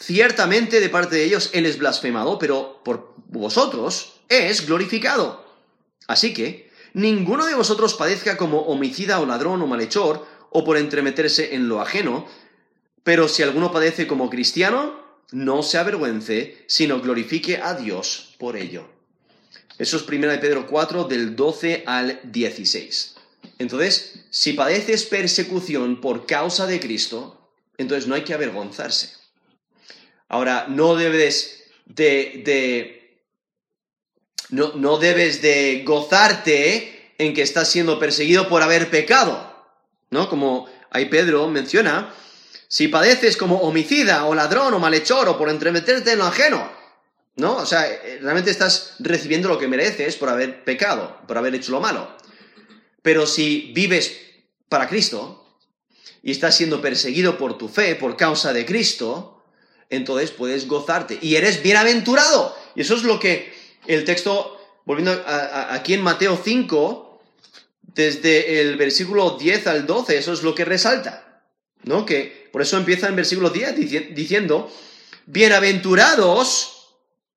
Ciertamente 0.00 0.80
de 0.80 0.90
parte 0.90 1.16
de 1.16 1.24
ellos 1.24 1.48
Él 1.54 1.64
es 1.64 1.78
blasfemado, 1.78 2.38
pero 2.38 2.82
por 2.84 3.14
vosotros 3.28 4.20
es 4.28 4.66
glorificado. 4.66 5.46
Así 6.08 6.34
que, 6.34 6.70
ninguno 6.92 7.46
de 7.46 7.54
vosotros 7.54 7.94
padezca 7.94 8.36
como 8.36 8.60
homicida 8.66 9.18
o 9.18 9.24
ladrón 9.24 9.62
o 9.62 9.66
malhechor, 9.66 10.26
o 10.50 10.62
por 10.62 10.76
entremeterse 10.76 11.54
en 11.54 11.70
lo 11.70 11.80
ajeno, 11.80 12.26
pero 13.02 13.28
si 13.28 13.42
alguno 13.42 13.72
padece 13.72 14.06
como 14.06 14.28
cristiano, 14.28 15.00
no 15.32 15.62
se 15.62 15.78
avergüence, 15.78 16.66
sino 16.66 17.00
glorifique 17.00 17.62
a 17.62 17.72
Dios 17.72 18.34
por 18.38 18.58
ello. 18.58 18.86
Eso 19.78 19.96
es 19.96 20.06
1 20.06 20.28
de 20.28 20.36
Pedro 20.36 20.66
4, 20.66 21.04
del 21.04 21.34
12 21.34 21.84
al 21.86 22.20
16. 22.24 23.17
Entonces, 23.58 24.24
si 24.30 24.52
padeces 24.52 25.04
persecución 25.04 26.00
por 26.00 26.26
causa 26.26 26.66
de 26.66 26.80
Cristo, 26.80 27.52
entonces 27.76 28.06
no 28.06 28.14
hay 28.14 28.22
que 28.22 28.34
avergonzarse. 28.34 29.10
Ahora, 30.28 30.66
no 30.68 30.94
debes 30.94 31.64
de, 31.86 33.20
no, 34.50 34.72
no 34.74 34.98
debes 34.98 35.42
de 35.42 35.82
gozarte 35.84 37.12
en 37.18 37.34
que 37.34 37.42
estás 37.42 37.68
siendo 37.68 37.98
perseguido 37.98 38.48
por 38.48 38.62
haber 38.62 38.90
pecado, 38.90 39.52
¿no? 40.10 40.28
Como 40.28 40.68
ahí 40.90 41.06
Pedro 41.06 41.48
menciona, 41.48 42.14
si 42.68 42.88
padeces 42.88 43.36
como 43.36 43.56
homicida 43.56 44.26
o 44.26 44.34
ladrón 44.34 44.74
o 44.74 44.78
malhechor 44.78 45.28
o 45.28 45.38
por 45.38 45.48
entremeterte 45.48 46.12
en 46.12 46.18
lo 46.18 46.26
ajeno, 46.26 46.70
¿no? 47.36 47.56
O 47.56 47.66
sea, 47.66 47.90
eh, 47.90 48.18
realmente 48.20 48.50
estás 48.50 48.94
recibiendo 48.98 49.48
lo 49.48 49.58
que 49.58 49.68
mereces 49.68 50.16
por 50.16 50.28
haber 50.28 50.64
pecado, 50.64 51.18
por 51.26 51.38
haber 51.38 51.54
hecho 51.54 51.72
lo 51.72 51.80
malo. 51.80 52.16
Pero 53.08 53.26
si 53.26 53.72
vives 53.74 54.18
para 54.68 54.86
Cristo 54.86 55.42
y 56.22 56.30
estás 56.30 56.54
siendo 56.54 56.82
perseguido 56.82 57.38
por 57.38 57.56
tu 57.56 57.66
fe, 57.66 57.94
por 57.94 58.18
causa 58.18 58.52
de 58.52 58.66
Cristo, 58.66 59.42
entonces 59.88 60.30
puedes 60.30 60.68
gozarte 60.68 61.18
y 61.22 61.36
eres 61.36 61.62
bienaventurado. 61.62 62.54
Y 62.74 62.82
eso 62.82 62.96
es 62.96 63.04
lo 63.04 63.18
que 63.18 63.50
el 63.86 64.04
texto, 64.04 64.60
volviendo 64.84 65.24
aquí 65.26 65.94
en 65.94 66.02
Mateo 66.02 66.38
5, 66.44 67.22
desde 67.94 68.60
el 68.60 68.76
versículo 68.76 69.38
10 69.38 69.66
al 69.68 69.86
12, 69.86 70.18
eso 70.18 70.34
es 70.34 70.42
lo 70.42 70.54
que 70.54 70.66
resalta, 70.66 71.42
¿no? 71.84 72.04
Que 72.04 72.50
por 72.52 72.60
eso 72.60 72.76
empieza 72.76 73.08
en 73.08 73.16
versículo 73.16 73.48
10 73.48 74.14
diciendo, 74.14 74.70
bienaventurados, 75.24 76.90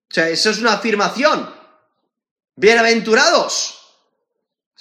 o 0.09 0.13
sea, 0.13 0.27
eso 0.27 0.49
es 0.49 0.59
una 0.59 0.73
afirmación, 0.73 1.49
bienaventurados, 2.57 3.77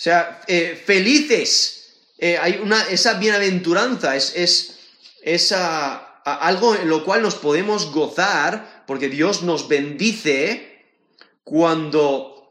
o 0.01 0.03
sea, 0.03 0.41
eh, 0.47 0.83
felices, 0.83 1.91
eh, 2.17 2.39
hay 2.39 2.55
una, 2.57 2.89
esa 2.89 3.19
bienaventuranza, 3.19 4.17
es, 4.17 4.79
es, 5.21 5.53
algo 5.53 6.75
en 6.75 6.89
lo 6.89 7.05
cual 7.05 7.21
nos 7.21 7.35
podemos 7.35 7.93
gozar, 7.93 8.85
porque 8.87 9.11
Dios 9.11 9.43
nos 9.43 9.69
bendice 9.69 10.87
cuando 11.45 12.51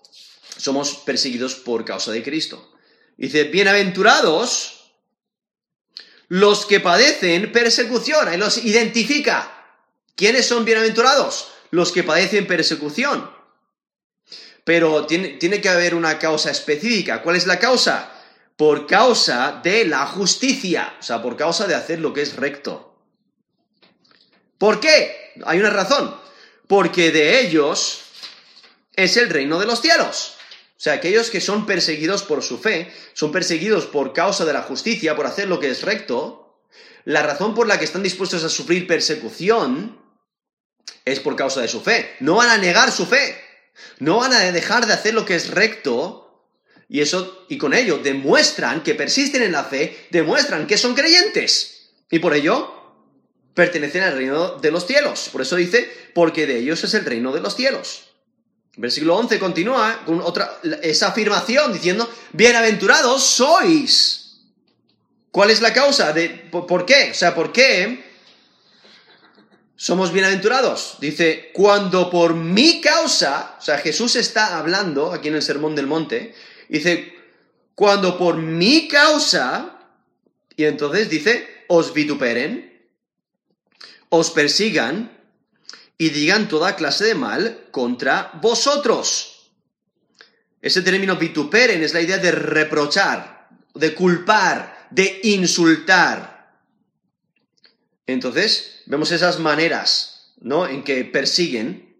somos 0.57 0.97
perseguidos 0.97 1.55
por 1.55 1.83
causa 1.85 2.11
de 2.11 2.21
Cristo. 2.21 2.71
Dice, 3.17 3.45
bienaventurados 3.45 4.91
los 6.27 6.67
que 6.67 6.79
padecen 6.79 7.51
persecución, 7.51 8.27
ahí 8.27 8.37
los 8.37 8.63
identifica. 8.63 9.73
¿Quiénes 10.15 10.45
son 10.45 10.65
bienaventurados? 10.65 11.47
Los 11.71 11.91
que 11.91 12.03
padecen 12.03 12.45
persecución. 12.45 13.38
Pero 14.63 15.05
tiene, 15.05 15.29
tiene, 15.29 15.61
que 15.61 15.69
haber 15.69 15.95
una 15.95 16.19
causa 16.19 16.51
específica. 16.51 17.21
¿Cuál 17.21 17.35
es 17.35 17.47
la 17.47 17.59
causa? 17.59 18.11
Por 18.55 18.87
causa 18.87 19.59
de 19.63 19.85
la 19.85 20.05
justicia, 20.05 20.95
o 20.99 21.03
sea, 21.03 21.21
por 21.21 21.37
causa 21.37 21.65
de 21.65 21.75
hacer 21.75 21.99
lo 21.99 22.13
que 22.13 22.21
es 22.21 22.35
recto. 22.35 22.97
¿Por 24.57 24.79
qué? 24.79 25.33
Hay 25.45 25.59
una 25.59 25.69
razón. 25.69 26.15
Porque 26.67 27.11
de 27.11 27.39
ellos 27.39 28.01
es 28.95 29.17
el 29.17 29.29
reino 29.29 29.59
de 29.59 29.65
los 29.65 29.81
cielos. 29.81 30.35
O 30.71 30.81
sea, 30.81 30.93
aquellos 30.93 31.29
que 31.29 31.41
son 31.41 31.65
perseguidos 31.65 32.23
por 32.23 32.43
su 32.43 32.57
fe, 32.57 32.93
son 33.13 33.31
perseguidos 33.31 33.85
por 33.85 34.13
causa 34.13 34.45
de 34.45 34.53
la 34.53 34.61
justicia, 34.61 35.15
por 35.15 35.25
hacer 35.25 35.47
lo 35.47 35.59
que 35.59 35.69
es 35.69 35.81
recto, 35.81 36.61
la 37.05 37.23
razón 37.23 37.55
por 37.55 37.67
la 37.67 37.79
que 37.79 37.85
están 37.85 38.03
dispuestos 38.03 38.43
a 38.43 38.49
sufrir 38.49 38.87
persecución 38.87 39.99
es 41.05 41.19
por 41.19 41.35
causa 41.35 41.61
de 41.61 41.67
su 41.67 41.81
fe. 41.81 42.15
No 42.19 42.35
van 42.35 42.49
a 42.49 42.57
negar 42.57 42.91
su 42.91 43.05
fe. 43.05 43.48
No 43.99 44.17
van 44.17 44.33
a 44.33 44.51
dejar 44.51 44.87
de 44.87 44.93
hacer 44.93 45.13
lo 45.13 45.25
que 45.25 45.35
es 45.35 45.49
recto. 45.49 46.25
Y 46.87 47.01
eso, 47.01 47.45
y 47.49 47.57
con 47.57 47.73
ello, 47.73 47.99
demuestran 47.99 48.81
que 48.83 48.95
persisten 48.95 49.43
en 49.43 49.51
la 49.51 49.63
fe, 49.63 50.07
demuestran 50.09 50.65
que 50.67 50.77
son 50.77 50.95
creyentes. 50.95 51.91
Y 52.09 52.19
por 52.19 52.33
ello, 52.33 52.73
pertenecen 53.53 54.03
al 54.03 54.15
reino 54.15 54.55
de 54.57 54.71
los 54.71 54.87
cielos. 54.87 55.29
Por 55.31 55.41
eso 55.41 55.55
dice, 55.55 55.91
porque 56.15 56.47
de 56.47 56.59
ellos 56.59 56.83
es 56.83 56.93
el 56.93 57.05
reino 57.05 57.31
de 57.31 57.41
los 57.41 57.55
cielos. 57.55 58.09
Versículo 58.77 59.17
11 59.17 59.39
continúa 59.39 60.03
con 60.05 60.21
otra, 60.21 60.59
esa 60.81 61.09
afirmación 61.09 61.73
diciendo, 61.73 62.09
bienaventurados 62.31 63.23
sois. 63.23 64.19
¿Cuál 65.31 65.51
es 65.51 65.61
la 65.61 65.73
causa? 65.73 66.13
De, 66.13 66.29
por, 66.29 66.85
qué? 66.85 67.09
O 67.11 67.13
sea, 67.13 67.35
¿por 67.35 67.51
qué 67.51 68.08
somos 69.79 70.11
bienaventurados? 70.11 70.97
Dice, 70.99 71.51
cuando 71.53 72.09
por 72.09 72.33
mi 72.33 72.81
causa, 72.81 73.55
o 73.57 73.61
sea, 73.61 73.77
Jesús 73.77 74.17
está 74.17 74.57
hablando 74.57 75.13
aquí 75.13 75.29
en 75.29 75.35
el 75.35 75.41
Sermón 75.41 75.73
del 75.73 75.87
Monte, 75.87 76.35
dice, 76.67 77.13
cuando 77.75 78.17
por 78.17 78.35
mi 78.35 78.89
causa, 78.89 79.79
y 80.57 80.65
entonces 80.65 81.09
dice, 81.09 81.63
os 81.69 81.93
vituperen, 81.93 82.89
os 84.09 84.31
persigan, 84.31 85.17
y 85.97 86.09
digan 86.09 86.49
toda 86.49 86.75
clase 86.75 87.05
de 87.05 87.15
mal 87.15 87.67
contra 87.71 88.31
vosotros. 88.41 89.49
Ese 90.61 90.81
término 90.81 91.15
vituperen 91.15 91.81
es 91.81 91.93
la 91.93 92.01
idea 92.01 92.17
de 92.17 92.33
reprochar, 92.33 93.47
de 93.75 93.95
culpar, 93.95 94.87
de 94.91 95.21
insultar. 95.23 96.38
Entonces, 98.13 98.81
vemos 98.85 99.11
esas 99.11 99.39
maneras, 99.39 100.33
¿no? 100.39 100.67
En 100.67 100.83
que 100.83 101.05
persiguen. 101.05 101.97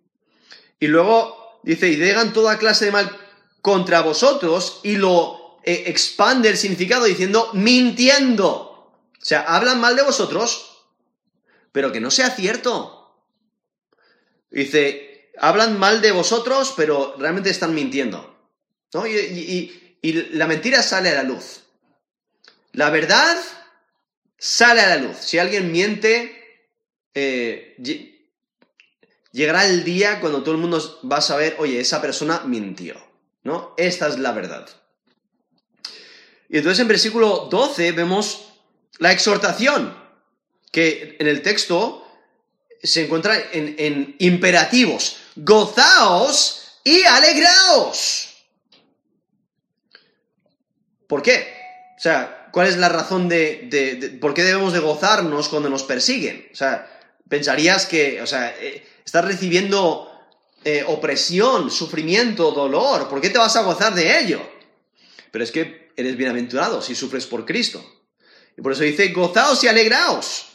Y 0.80 0.88
luego 0.88 1.60
dice, 1.64 1.90
y 1.90 1.96
digan 1.96 2.34
toda 2.34 2.58
clase 2.58 2.86
de 2.86 2.92
mal 2.92 3.18
contra 3.62 4.02
vosotros, 4.02 4.80
y 4.84 4.96
lo 4.96 5.60
eh, 5.64 5.84
expande 5.88 6.50
el 6.50 6.58
significado 6.58 7.06
diciendo 7.06 7.52
mintiendo. 7.54 8.70
O 9.22 9.26
sea, 9.26 9.42
hablan 9.42 9.82
mal 9.82 9.96
de 9.96 10.04
vosotros, 10.04 10.84
pero 11.72 11.92
que 11.92 12.00
no 12.00 12.10
sea 12.10 12.30
cierto. 12.30 13.00
Dice, 14.50 15.32
hablan 15.38 15.78
mal 15.78 16.02
de 16.02 16.12
vosotros, 16.12 16.74
pero 16.76 17.16
realmente 17.18 17.50
están 17.50 17.76
mintiendo. 17.76 18.36
¿no? 18.94 19.06
Y, 19.08 19.76
la 20.02 20.48
mentira 20.48 20.82
sale 20.82 21.10
a 21.10 21.16
la 21.16 21.24
luz. 21.24 21.64
La 22.72 22.90
verdad 22.90 23.38
sale 24.40 24.82
a 24.82 24.90
la 24.90 24.98
luz. 24.98 25.18
Si 25.18 25.38
alguien 25.38 25.72
miente, 25.72 26.64
eh, 27.14 27.76
llegará 29.32 29.66
el 29.66 29.84
día 29.84 30.20
cuando 30.20 30.42
todo 30.42 30.56
el 30.56 30.62
mundo 30.62 31.00
va 31.12 31.18
a 31.18 31.22
saber, 31.22 31.58
oye, 31.60 31.80
esa 31.80 32.02
persona 32.02 32.42
mintió. 32.46 33.10
¿no? 33.44 33.74
Esta 33.78 34.08
es 34.08 34.20
la 34.20 34.32
verdad. 34.32 34.68
Y 36.50 36.58
entonces 36.58 36.80
en 36.80 36.88
versículo 36.88 37.48
12 37.50 37.92
vemos 37.92 38.50
la 38.98 39.12
exhortación, 39.12 39.96
que 40.72 41.18
en 41.20 41.28
el 41.28 41.42
texto 41.42 42.06
se 42.82 43.06
encuentra 43.06 43.36
en, 43.52 44.16
imperativos. 44.20 45.18
Gozaos 45.36 46.80
y 46.84 47.04
alegraos. 47.04 48.36
¿Por 51.08 51.22
qué? 51.22 51.54
O 51.98 52.02
sea, 52.02 52.39
¿cuál 52.52 52.68
es 52.68 52.78
la 52.78 52.90
razón 52.90 53.30
de, 53.30 54.18
por 54.22 54.34
qué 54.34 54.44
debemos 54.44 54.74
de 54.74 54.80
gozarnos 54.80 55.50
cuando 55.50 55.70
nos 55.70 55.84
persiguen? 55.84 56.50
O 56.52 56.56
sea, 56.56 56.88
pensarías 57.28 57.86
que, 57.86 58.22
o 58.22 58.28
sea, 58.28 58.56
eh, 58.60 58.86
estás 59.06 59.26
recibiendo 59.26 60.12
eh, 60.64 60.84
opresión, 60.88 61.72
sufrimiento, 61.72 62.52
dolor. 62.52 63.08
¿Por 63.10 63.22
qué 63.22 63.30
te 63.30 63.38
vas 63.38 63.56
a 63.56 63.64
gozar 63.64 63.94
de 63.94 64.20
ello? 64.20 64.42
Pero 65.32 65.44
es 65.44 65.52
que 65.52 65.92
eres 65.96 66.18
bienaventurado 66.18 66.82
si 66.82 66.96
sufres 66.96 67.26
por 67.26 67.46
Cristo. 67.46 67.84
Y 68.58 68.62
por 68.62 68.74
eso 68.74 68.84
dice, 68.84 69.10
gozaos 69.10 69.64
y 69.64 69.68
alegraos 69.68 70.50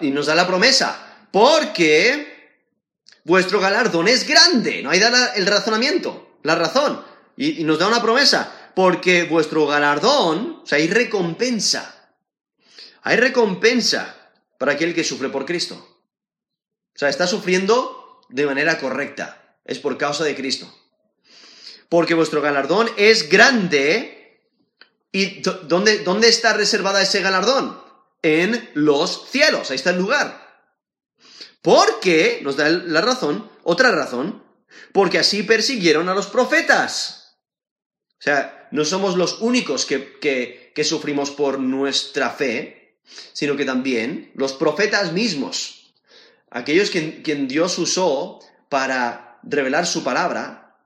y 0.00 0.10
nos 0.10 0.26
da 0.26 0.34
la 0.34 0.46
promesa, 0.46 1.26
porque 1.30 2.58
vuestro 3.24 3.60
galardón 3.60 4.08
es 4.08 4.26
grande. 4.26 4.82
No 4.82 4.90
hay 4.90 5.00
el 5.36 5.46
razonamiento, 5.46 6.38
la 6.42 6.54
razón. 6.54 7.02
Y, 7.36 7.64
nos 7.64 7.78
da 7.78 7.88
una 7.88 8.02
promesa, 8.02 8.61
porque 8.74 9.24
vuestro 9.24 9.66
galardón, 9.66 10.60
o 10.62 10.66
sea, 10.66 10.78
hay 10.78 10.88
recompensa. 10.88 12.14
Hay 13.02 13.16
recompensa 13.16 14.16
para 14.58 14.72
aquel 14.72 14.94
que 14.94 15.04
sufre 15.04 15.28
por 15.28 15.44
Cristo. 15.44 15.74
O 16.94 16.98
sea, 16.98 17.08
está 17.08 17.26
sufriendo 17.26 18.20
de 18.28 18.46
manera 18.46 18.78
correcta. 18.78 19.56
Es 19.64 19.78
por 19.78 19.98
causa 19.98 20.24
de 20.24 20.34
Cristo. 20.34 20.72
porque 21.88 22.14
vuestro 22.14 22.40
galardón 22.40 22.88
es 22.96 23.28
grande. 23.28 24.40
¿Y 25.12 25.42
dónde, 25.42 25.98
dónde 25.98 26.28
está 26.28 26.54
reservada 26.54 27.02
ese 27.02 27.20
galardón? 27.20 27.78
En 28.22 28.70
los 28.74 29.28
cielos, 29.30 29.70
ahí 29.70 29.76
está 29.76 29.90
el 29.90 29.98
lugar. 29.98 30.42
Porque, 31.60 32.40
nos 32.42 32.56
da 32.56 32.68
la 32.68 33.02
razón, 33.02 33.50
otra 33.62 33.90
razón, 33.90 34.42
porque 34.92 35.18
así 35.18 35.42
persiguieron 35.42 36.08
a 36.08 36.14
los 36.14 36.28
profetas. 36.28 37.36
O 38.12 38.22
sea, 38.22 38.61
no 38.72 38.86
somos 38.86 39.16
los 39.16 39.40
únicos 39.40 39.84
que, 39.86 40.72
sufrimos 40.82 41.30
por 41.30 41.60
nuestra 41.60 42.30
fe, 42.30 42.96
sino 43.32 43.56
que 43.56 43.66
también 43.66 44.32
los 44.34 44.54
profetas 44.54 45.12
mismos, 45.12 45.92
aquellos 46.50 46.90
que, 46.90 47.22
quien 47.22 47.48
Dios 47.48 47.78
usó 47.78 48.40
para 48.70 49.38
revelar 49.42 49.86
su 49.86 50.02
palabra, 50.02 50.78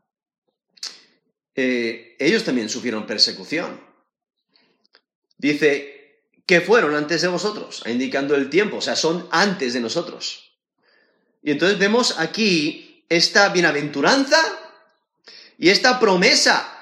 eh, 1.55 2.17
ellos 2.19 2.45
también 2.45 2.69
sufrieron 2.69 3.07
persecución. 3.07 3.81
Dice 5.39 6.23
que 6.45 6.61
fueron 6.61 6.97
antes 6.97 7.23
de 7.23 7.29
vosotros, 7.29 7.85
indicando 7.87 8.35
el 8.35 8.51
tiempo, 8.51 8.79
o 8.79 8.83
sea, 8.83 8.97
son 8.97 9.29
antes 9.31 9.75
de 9.75 9.81
nosotros. 9.81 10.59
Y 11.41 11.53
entonces 11.53 11.79
vemos 11.79 12.19
aquí 12.19 13.05
esta 13.09 13.49
bienaventuranza 13.51 14.41
y 15.57 15.69
esta 15.69 16.01
promesa 16.01 16.76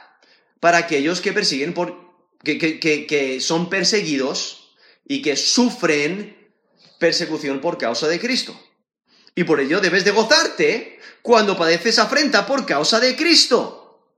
para 0.65 0.79
aquellos 0.79 1.21
que 1.21 1.35
persiguen 1.35 1.75
por, 1.75 1.95
que, 2.43 2.81
que 2.81 3.41
son 3.43 3.69
perseguidos 3.69 4.73
y 5.07 5.21
que 5.21 5.37
sufren 5.37 6.51
persecución 6.99 7.61
por 7.61 7.77
causa 7.77 8.09
de 8.09 8.19
Cristo. 8.19 8.59
Y 9.35 9.45
por 9.45 9.61
ello 9.61 9.83
debes 9.83 10.07
de 10.07 10.13
gozarte 10.13 10.99
cuando 11.21 11.59
padeces 11.59 11.99
afrenta 11.99 12.47
por 12.47 12.65
causa 12.65 12.99
de 12.99 13.15
Cristo. 13.15 14.09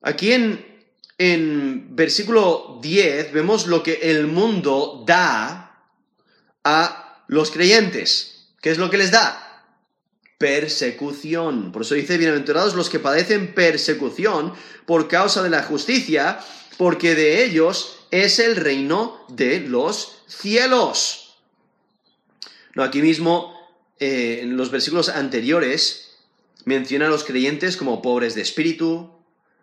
Aquí 0.00 0.32
en, 0.32 0.86
en 1.18 1.94
versículo 1.94 2.78
10 2.80 3.30
vemos 3.34 3.66
lo 3.66 3.82
que 3.82 4.10
el 4.10 4.26
mundo 4.26 5.04
da 5.06 5.84
a 6.64 7.24
los 7.28 7.50
creyentes. 7.50 8.46
¿Qué 8.62 8.70
es 8.70 8.78
lo 8.78 8.88
que 8.88 8.96
les 8.96 9.10
da? 9.10 9.43
Persecución. 10.44 11.72
Por 11.72 11.80
eso 11.80 11.94
dice, 11.94 12.18
bienaventurados 12.18 12.74
los 12.74 12.90
que 12.90 12.98
padecen 12.98 13.54
persecución 13.54 14.52
por 14.84 15.08
causa 15.08 15.42
de 15.42 15.48
la 15.48 15.62
justicia, 15.62 16.38
porque 16.76 17.14
de 17.14 17.46
ellos 17.46 18.00
es 18.10 18.38
el 18.40 18.56
reino 18.56 19.24
de 19.30 19.60
los 19.60 20.18
cielos. 20.26 21.38
No, 22.74 22.82
aquí 22.82 23.00
mismo, 23.00 23.58
eh, 23.98 24.40
en 24.42 24.58
los 24.58 24.70
versículos 24.70 25.08
anteriores, 25.08 26.18
menciona 26.66 27.06
a 27.06 27.10
los 27.10 27.24
creyentes 27.24 27.78
como 27.78 28.02
pobres 28.02 28.34
de 28.34 28.42
espíritu, 28.42 29.14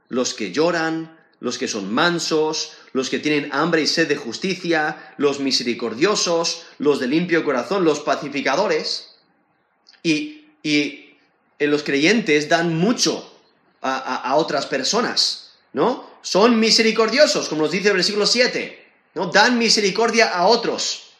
los 0.09 0.33
que 0.33 0.51
lloran, 0.51 1.15
los 1.39 1.59
que 1.59 1.67
son 1.67 1.93
mansos, 1.93 2.71
los 2.91 3.11
que 3.11 3.19
tienen 3.19 3.51
hambre 3.53 3.83
y 3.83 3.87
sed 3.87 4.07
de 4.07 4.15
justicia, 4.15 5.13
los 5.17 5.39
misericordiosos, 5.41 6.63
los 6.79 6.99
de 6.99 7.05
limpio 7.05 7.45
corazón, 7.45 7.85
los 7.85 7.99
pacificadores. 7.99 9.09
Y, 10.01 10.40
y 10.63 11.15
los 11.59 11.83
creyentes 11.83 12.49
dan 12.49 12.75
mucho 12.75 13.27
a, 13.81 14.35
otras 14.35 14.65
personas, 14.67 15.53
¿no? 15.73 16.09
Son 16.21 16.59
misericordiosos, 16.59 17.49
como 17.49 17.63
nos 17.63 17.71
dice 17.71 17.87
el 17.89 17.95
versículo 17.95 18.27
7, 18.27 18.87
¿no? 19.15 19.27
Dan 19.27 19.57
misericordia 19.57 20.29
a 20.29 20.45
otros. 20.47 21.13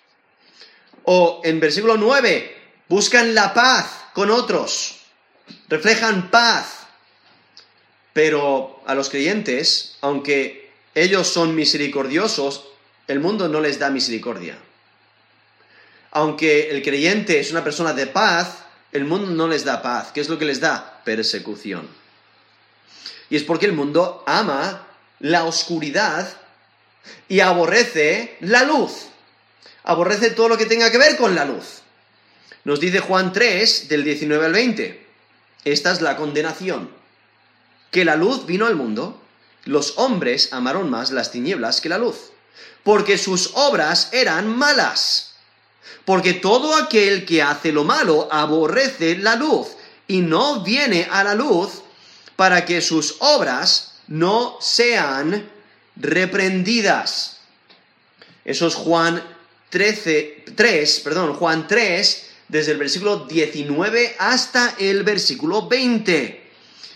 O 1.04 1.42
en 1.44 1.60
versículo 1.60 1.98
9, 1.98 2.58
buscan 2.88 3.34
la 3.34 3.54
paz 3.54 4.06
con 4.14 4.30
otros, 4.30 4.98
reflejan 5.68 6.30
paz, 6.30 6.82
pero 8.14 8.82
a 8.86 8.94
los 8.94 9.10
creyentes, 9.10 9.98
aunque 10.02 10.72
ellos 10.94 11.28
son 11.28 11.56
misericordiosos, 11.56 12.66
el 13.08 13.20
mundo 13.20 13.48
no 13.48 13.60
les 13.60 13.80
da 13.80 13.90
misericordia. 13.90 14.58
Aunque 16.12 16.70
el 16.70 16.84
creyente 16.84 17.40
es 17.40 17.52
una 17.52 17.64
persona 17.64 17.94
de 17.94 18.08
paz, 18.08 18.66
el 18.92 19.06
mundo 19.06 19.32
no 19.32 19.48
les 19.48 19.64
da 19.64 19.82
paz. 19.82 20.12
¿Qué 20.14 20.22
es 20.22 20.30
lo 20.30 20.38
que 20.38 20.46
les 20.46 20.60
da? 20.60 21.02
Persecución. 21.04 21.88
Y 23.30 23.36
es 23.36 23.44
porque 23.44 23.66
el 23.66 23.74
mundo 23.74 24.24
ama 24.28 24.88
la 25.20 25.46
oscuridad 25.46 26.28
y 27.28 27.40
aborrece 27.40 28.38
la 28.42 28.64
luz. 28.64 29.08
Aborrece 29.84 30.32
todo 30.32 30.50
lo 30.50 30.58
que 30.58 30.66
tenga 30.66 30.92
que 30.92 30.98
ver 30.98 31.18
con 31.18 31.36
la 31.36 31.46
luz. 31.46 31.82
Nos 32.64 32.80
dice 32.80 33.00
Juan 33.00 33.34
3, 33.34 33.88
del 33.88 34.04
19 34.04 34.46
al 34.46 34.54
20. 34.54 35.08
Esta 35.64 35.92
es 35.92 36.02
la 36.02 36.16
condenación 36.18 37.02
que 37.92 38.06
la 38.06 38.16
luz 38.16 38.46
vino 38.46 38.66
al 38.66 38.76
mundo, 38.76 39.22
los 39.66 39.98
hombres 39.98 40.54
amaron 40.54 40.90
más 40.90 41.12
las 41.12 41.32
tinieblas 41.32 41.82
que 41.82 41.90
la 41.90 41.98
luz, 41.98 42.32
porque 42.84 43.18
sus 43.18 43.52
obras 43.54 44.10
eran 44.14 44.48
malas. 44.48 45.31
Porque 46.06 46.34
todo 46.34 46.76
aquel 46.76 47.26
que 47.26 47.42
hace 47.42 47.72
lo 47.72 47.84
malo 47.84 48.28
aborrece 48.32 49.18
la 49.18 49.36
luz 49.36 49.68
y 50.08 50.22
no 50.22 50.64
viene 50.64 51.08
a 51.10 51.24
la 51.24 51.36
luz 51.36 51.82
para 52.36 52.66
que 52.66 52.82
sus 52.82 53.18
obras 53.20 54.00
no 54.08 54.58
sean 54.60 55.50
reprendidas. 55.96 57.38
Eso 58.44 58.68
es 58.68 58.76
Juan 58.76 59.24
13, 59.70 60.46
3, 60.56 61.00
perdón, 61.02 61.34
Juan 61.36 61.68
3, 61.68 62.28
desde 62.48 62.74
el 62.74 62.78
versículo 62.78 63.26
19 63.26 64.16
hasta 64.20 64.76
el 64.80 65.04
versículo 65.04 65.68
20. 65.68 66.52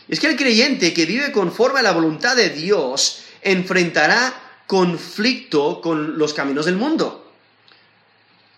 Es 0.08 0.20
que 0.20 0.28
el 0.28 0.36
creyente 0.36 0.94
que 0.94 1.06
vive 1.06 1.32
conforme 1.32 1.80
a 1.80 1.84
la 1.84 1.94
voluntad 1.94 2.36
de 2.36 2.50
Dios 2.50 3.22
enfrentará 3.42 4.62
conflicto 4.68 5.80
con 5.82 6.18
los 6.18 6.34
caminos 6.34 6.66
del 6.66 6.76
mundo. 6.76 7.25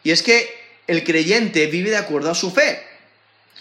Y 0.07 0.11
es 0.11 0.23
que 0.23 0.49
el 0.87 1.03
creyente 1.03 1.67
vive 1.67 1.89
de 1.89 1.97
acuerdo 1.97 2.31
a 2.31 2.33
su 2.33 2.49
fe. 2.49 2.81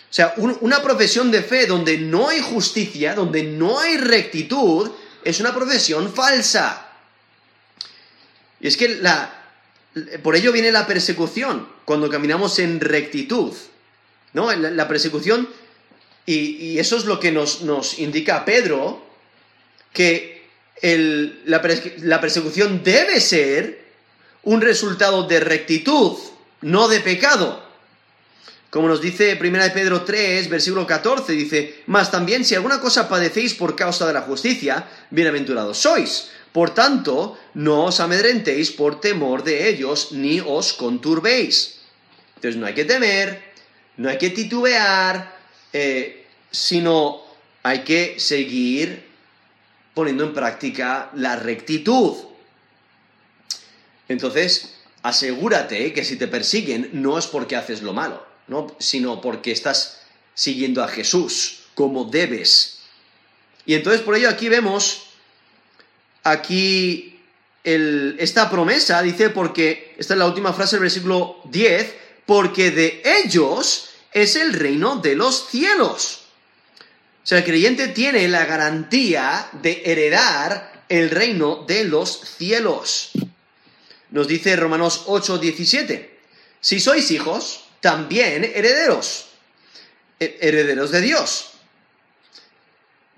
O 0.09 0.15
sea, 0.15 0.33
una 0.37 0.81
profesión 0.81 1.33
de 1.33 1.43
fe 1.43 1.67
donde 1.67 1.99
no 1.99 2.29
hay 2.29 2.41
justicia, 2.41 3.17
donde 3.17 3.43
no 3.43 3.81
hay 3.81 3.97
rectitud, 3.97 4.93
es 5.25 5.41
una 5.41 5.53
profesión 5.53 6.15
falsa. 6.15 6.87
Y 8.61 8.69
es 8.69 8.77
que 8.77 8.91
la, 8.91 9.43
por 10.23 10.37
ello 10.37 10.53
viene 10.53 10.71
la 10.71 10.87
persecución, 10.87 11.67
cuando 11.85 12.09
caminamos 12.09 12.61
en 12.61 12.79
rectitud. 12.79 13.53
¿no? 14.33 14.55
la 14.55 14.87
persecución 14.87 15.49
y, 16.27 16.79
eso 16.79 16.97
es 16.97 17.07
lo 17.07 17.19
que 17.19 17.33
nos, 17.33 17.99
indica 17.99 18.45
Pedro, 18.45 19.05
que 19.93 20.47
la 21.47 22.21
persecución 22.21 22.85
debe 22.85 23.21
ser 23.21 23.85
un 24.45 24.61
resultado 24.61 25.27
de 25.27 25.41
rectitud, 25.41 26.17
no 26.63 26.89
de 26.89 27.01
pecado. 27.01 27.65
Como 28.71 28.89
nos 28.89 29.01
dice 29.01 29.39
1 29.41 29.59
Pedro 29.73 30.03
3, 30.03 30.49
versículo 30.49 30.87
14, 30.87 31.33
dice, 31.33 31.83
Mas 31.87 32.11
también 32.11 32.45
si 32.45 32.55
alguna 32.55 32.81
cosa 32.81 33.09
padecéis 33.09 33.55
por 33.55 33.75
causa 33.75 34.07
de 34.07 34.13
la 34.13 34.23
justicia, 34.23 34.87
bienaventurados 35.11 35.79
sois. 35.79 36.31
Por 36.53 36.75
tanto, 36.75 37.39
no 37.55 37.85
os 37.85 38.01
amedrentéis 38.01 38.71
por 38.71 39.01
temor 39.01 39.45
de 39.45 39.69
ellos, 39.69 40.13
ni 40.13 40.41
os 40.41 40.73
conturbéis. 40.73 41.81
Entonces 42.37 42.61
no 42.61 42.67
hay 42.67 42.75
que 42.75 42.85
temer, 42.85 43.53
no 43.97 44.09
hay 44.09 44.19
que 44.19 44.31
titubear, 44.31 45.37
eh, 45.73 46.27
sino 46.51 47.23
hay 47.63 47.81
que 47.81 48.21
seguir 48.21 49.07
poniendo 49.95 50.25
en 50.25 50.35
práctica 50.35 51.11
la 51.15 51.37
rectitud. 51.37 52.17
Entonces, 54.09 54.76
asegúrate 55.07 55.93
que 55.93 56.05
si 56.05 56.17
te 56.17 56.29
persiguen 56.29 56.91
no 56.93 57.19
es 57.19 57.27
porque 57.27 57.57
haces 57.57 57.83
lo 57.83 57.93
malo, 57.93 58.27
¿no? 58.49 58.75
sino 58.79 59.21
porque 59.21 59.53
estás 59.53 60.01
siguiendo 60.35 60.83
a 60.83 60.89
Jesús 60.89 61.61
como 61.75 62.05
debes. 62.05 62.81
Y 63.65 63.75
entonces 63.75 64.03
por 64.03 64.17
ello 64.17 64.29
aquí 64.29 64.49
vemos, 64.49 65.05
aquí 66.23 67.21
esta 67.63 68.49
promesa 68.49 69.03
dice 69.03 69.31
porque, 69.31 69.95
esta 69.99 70.15
es 70.15 70.19
la 70.19 70.27
última 70.27 70.53
frase 70.53 70.77
del 70.77 70.83
versículo 70.83 71.41
10, 71.45 71.95
porque 72.25 72.71
de 72.71 73.03
ellos 73.05 73.91
es 74.13 74.37
el 74.37 74.53
reino 74.53 74.97
de 74.97 75.17
los 75.17 75.49
cielos. 75.49 76.23
O 77.25 77.27
sea, 77.27 77.39
el 77.39 77.45
creyente 77.45 77.89
tiene 77.89 78.29
la 78.29 78.45
garantía 78.45 79.49
de 79.53 79.83
heredar 79.85 80.85
el 80.89 81.11
reino 81.11 81.65
de 81.67 81.85
los 81.85 82.21
cielos. 82.39 83.11
Nos 84.11 84.29
dice 84.29 84.57
Romanos 84.57 85.05
8, 85.07 85.39
17. 85.39 86.19
Si 86.61 86.81
sois 86.81 87.11
hijos, 87.11 87.65
también 87.81 88.45
herederos. 88.45 89.27
Herederos 90.19 90.91
de 90.91 91.01
Dios. 91.01 91.51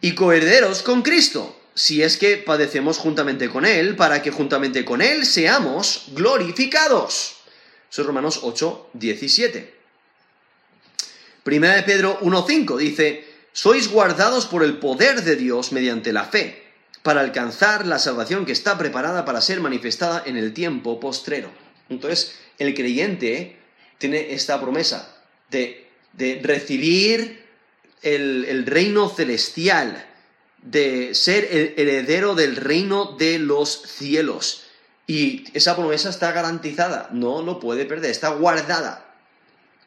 Y 0.01 0.15
coherederos 0.15 0.83
con 0.83 1.03
Cristo, 1.03 1.61
si 1.75 2.03
es 2.03 2.17
que 2.17 2.37
padecemos 2.37 2.99
juntamente 2.99 3.49
con 3.49 3.65
Él, 3.65 3.97
para 3.97 4.23
que 4.23 4.31
juntamente 4.31 4.85
con 4.85 5.01
Él 5.01 5.27
seamos 5.27 6.07
glorificados. 6.09 7.37
Eso 7.91 8.03
es 8.03 8.07
Romanos 8.07 8.41
8, 8.43 8.91
17. 8.95 9.75
Primera 11.43 11.77
de 11.77 11.83
Pedro 11.83 12.21
1.5 12.21 12.77
dice, 12.77 13.27
sois 13.53 13.89
guardados 13.89 14.47
por 14.47 14.63
el 14.63 14.79
poder 14.79 15.23
de 15.23 15.37
Dios 15.37 15.73
mediante 15.73 16.13
la 16.13 16.25
fe, 16.25 16.68
para 17.09 17.23
alcanzar 17.23 17.87
la 17.87 17.99
salvación 17.99 18.45
que 18.45 18.53
está 18.53 18.77
preparada 18.77 19.25
para 19.25 19.41
ser 19.41 19.63
manifestada 19.63 20.23
en 20.27 20.37
el 20.37 20.53
tiempo 20.53 21.01
postrero. 21.01 21.51
Entonces, 21.89 22.35
el 22.59 22.75
creyente 22.75 23.57
tiene 23.97 24.35
esta 24.35 24.61
promesa 24.61 25.17
de, 25.49 25.89
recibir 26.43 27.47
el, 28.03 28.67
reino 28.67 29.09
celestial, 29.09 30.07
de 30.61 31.15
ser 31.15 31.49
el 31.51 31.73
heredero 31.79 32.35
del 32.35 32.57
reino 32.57 33.17
de 33.17 33.39
los 33.39 33.85
cielos. 33.87 34.65
Y 35.07 35.47
esa 35.55 35.77
promesa 35.77 36.11
está 36.11 36.33
garantizada, 36.33 37.09
no 37.11 37.41
lo 37.41 37.59
puede 37.59 37.87
perder, 37.87 38.11
está 38.11 38.29
guardada. 38.29 39.17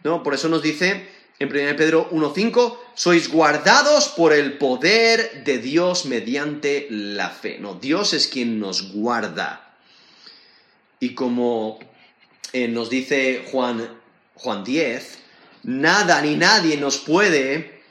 ¿No? 0.03 0.23
Por 0.23 0.33
eso 0.33 0.49
nos 0.49 0.63
dice 0.63 1.07
en 1.41 1.49
1 1.49 1.75
Pedro 1.75 2.07
1.5, 2.11 2.77
sois 2.93 3.27
guardados 3.27 4.09
por 4.09 4.31
el 4.31 4.59
poder 4.59 5.43
de 5.43 5.57
Dios 5.57 6.05
mediante 6.05 6.85
la 6.91 7.31
fe. 7.31 7.57
No, 7.59 7.73
Dios 7.73 8.13
es 8.13 8.27
quien 8.27 8.59
nos 8.59 8.93
guarda. 8.93 9.73
Y 10.99 11.15
como 11.15 11.79
eh, 12.53 12.67
nos 12.67 12.91
dice 12.91 13.43
Juan, 13.51 13.89
Juan 14.35 14.63
10, 14.63 15.17
nada 15.63 16.21
ni 16.21 16.35
nadie 16.35 16.77
nos 16.77 16.99
puede 16.99 17.81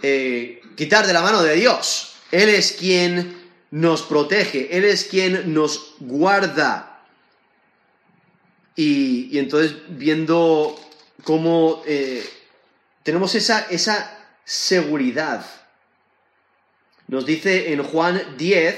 eh, 0.00 0.62
quitar 0.74 1.06
de 1.06 1.12
la 1.12 1.20
mano 1.20 1.42
de 1.42 1.56
Dios. 1.56 2.14
Él 2.30 2.48
es 2.48 2.72
quien 2.72 3.36
nos 3.70 4.00
protege, 4.00 4.74
Él 4.74 4.86
es 4.86 5.04
quien 5.04 5.52
nos 5.52 5.94
guarda. 6.00 7.02
Y, 8.76 9.36
entonces 9.38 9.74
viendo 9.90 10.80
cómo 11.24 11.82
eh, 11.86 12.24
tenemos 13.02 13.34
esa, 13.34 13.66
esa 13.70 14.18
seguridad, 14.44 15.44
nos 17.06 17.24
dice 17.24 17.72
en 17.72 17.82
Juan 17.82 18.36
10, 18.36 18.76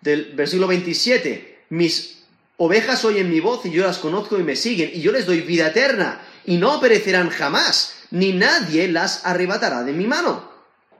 del 0.00 0.32
versículo 0.34 0.68
27, 0.68 1.64
mis 1.70 2.24
ovejas 2.56 3.04
oyen 3.04 3.30
mi 3.30 3.40
voz 3.40 3.64
y 3.66 3.70
yo 3.70 3.84
las 3.84 3.98
conozco 3.98 4.38
y 4.38 4.42
me 4.42 4.56
siguen, 4.56 4.90
y 4.92 5.00
yo 5.00 5.12
les 5.12 5.26
doy 5.26 5.40
vida 5.40 5.68
eterna, 5.68 6.20
y 6.44 6.56
no 6.56 6.80
perecerán 6.80 7.30
jamás, 7.30 7.94
ni 8.10 8.32
nadie 8.32 8.88
las 8.88 9.24
arrebatará 9.24 9.82
de 9.82 9.92
mi 9.92 10.06
mano. 10.06 10.52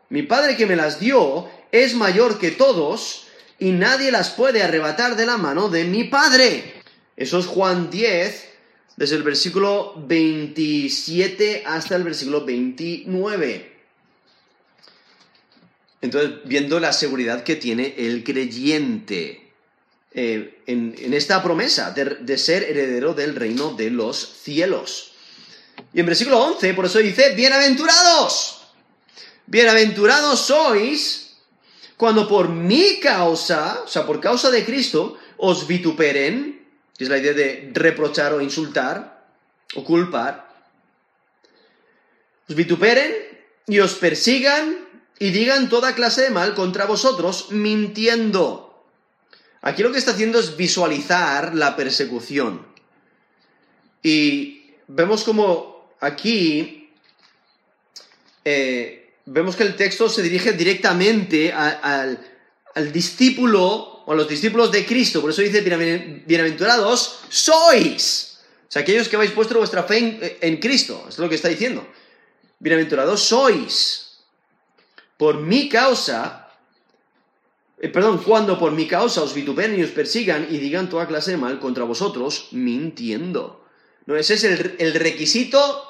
Mi 0.09 0.23
Padre 0.23 0.57
que 0.57 0.67
me 0.67 0.77
las 0.77 1.01
dio 1.01 1.49
es 1.71 1.95
mayor 1.95 2.39
que 2.39 2.51
todos, 2.51 3.27
y 3.59 3.73
nadie 3.73 4.11
las 4.11 4.31
puede 4.31 4.63
arrebatar 4.63 5.17
de 5.17 5.27
la 5.27 5.37
mano 5.37 5.69
de 5.69 5.85
mi 5.85 6.05
Padre. 6.05 6.83
Eso 7.17 7.39
es 7.39 7.47
Juan 7.47 7.91
10, 7.91 8.49
desde 8.97 9.17
el 9.17 9.23
versículo 9.23 9.95
27 10.07 11.65
hasta 11.67 11.97
el 11.97 12.05
versículo 12.05 12.45
29. 12.45 13.73
Entonces, 16.01 16.33
viendo 16.45 16.79
la 16.81 16.93
seguridad 16.93 17.43
que 17.45 17.57
tiene 17.57 17.95
el 17.97 18.23
creyente 18.23 19.53
eh, 20.13 20.63
en, 20.67 21.15
esta 21.15 21.43
promesa 21.43 21.91
de, 21.91 22.39
ser 22.39 22.63
heredero 22.63 23.15
del 23.15 23.35
reino 23.35 23.73
de 23.73 23.91
los 23.91 24.17
cielos. 24.17 25.13
Y 25.93 26.01
en 26.01 26.07
versículo 26.07 26.41
11, 26.41 26.75
por 26.75 26.85
eso 26.85 26.99
dice, 26.99 27.35
bienaventurados, 27.35 28.63
bienaventurados 29.47 30.41
sois 30.41 31.37
cuando 31.97 32.29
por 32.29 32.49
mi 32.49 33.01
causa, 33.01 33.83
o 33.85 33.89
sea, 33.89 34.05
por 34.07 34.21
causa 34.21 34.51
de 34.51 34.65
Cristo, 34.65 35.19
os 35.39 35.67
vituperen, 35.67 36.64
que 36.97 37.05
es 37.05 37.11
la 37.11 37.19
idea 37.19 37.33
de 37.33 37.71
reprochar 37.75 38.33
o 38.33 38.41
insultar 38.41 39.27
o 39.75 39.85
culpar, 39.85 40.49
os 42.49 42.55
vituperen 42.55 43.13
y 43.67 43.81
os 43.81 43.95
persigan 43.95 44.77
y 45.19 45.31
digan 45.31 45.69
toda 45.69 45.95
clase 45.95 46.23
de 46.23 46.31
mal 46.31 46.55
contra 46.55 46.85
vosotros, 46.85 47.51
mintiendo. 47.51 48.85
Aquí 49.63 49.83
lo 49.83 49.93
que 49.93 49.99
está 49.99 50.11
haciendo 50.11 50.39
es 50.39 50.57
visualizar 50.57 51.55
la 51.55 51.75
persecución. 51.75 52.67
Y 54.03 54.75
vemos 54.89 55.25
como 55.25 55.95
aquí 56.01 56.91
eh, 58.45 59.15
vemos 59.25 59.57
que 59.57 59.63
el 59.63 59.77
texto 59.77 60.09
se 60.09 60.23
dirige 60.23 60.53
directamente 60.53 61.53
al, 61.53 62.21
al 62.75 62.93
discípulo 62.93 63.94
o 64.07 64.15
los 64.15 64.29
discípulos 64.29 64.71
de 64.71 64.85
Cristo. 64.85 65.21
Por 65.21 65.31
eso 65.31 65.43
dice, 65.43 65.61
bienaventurados 65.61 67.21
sois. 67.29 68.39
O 68.69 68.73
sea, 68.75 68.83
aquellos 68.83 69.09
que 69.09 69.17
habéis 69.17 69.33
puesto 69.33 69.57
vuestra 69.59 69.85
fe 69.85 70.39
en, 70.41 70.57
Cristo. 70.59 71.07
es 71.09 71.19
lo 71.19 71.29
que 71.29 71.37
está 71.37 71.49
diciendo. 71.49 71.87
Bienaventurados 72.59 73.23
sois. 73.23 74.19
Por 75.17 75.41
mi 75.41 75.69
causa, 75.69 76.49
eh, 77.79 77.89
perdón, 77.89 78.19
cuando 78.19 78.59
por 78.59 78.73
mi 78.73 78.87
causa 78.87 79.23
os 79.23 79.33
vituperen 79.33 79.79
y 79.79 79.83
os 79.83 79.91
persigan 79.91 80.49
y 80.51 80.59
digan 80.59 80.89
toda 80.89 81.07
clase 81.07 81.31
de 81.31 81.37
mal 81.37 81.61
contra 81.61 81.85
vosotros, 81.85 82.49
mintiendo. 82.51 83.65
No, 84.07 84.17
ese 84.17 84.35
es 84.35 84.45
el, 84.45 84.95
requisito 84.95 85.83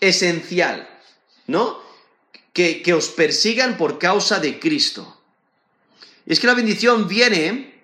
esencial, 0.00 0.88
¿no? 1.46 1.80
Que, 2.52 2.82
que 2.82 2.92
os 2.92 3.08
persigan 3.08 3.76
por 3.76 3.98
causa 3.98 4.40
de 4.40 4.58
Cristo. 4.58 5.21
Es 6.32 6.40
que 6.40 6.46
la 6.46 6.54
bendición 6.54 7.08
viene 7.08 7.74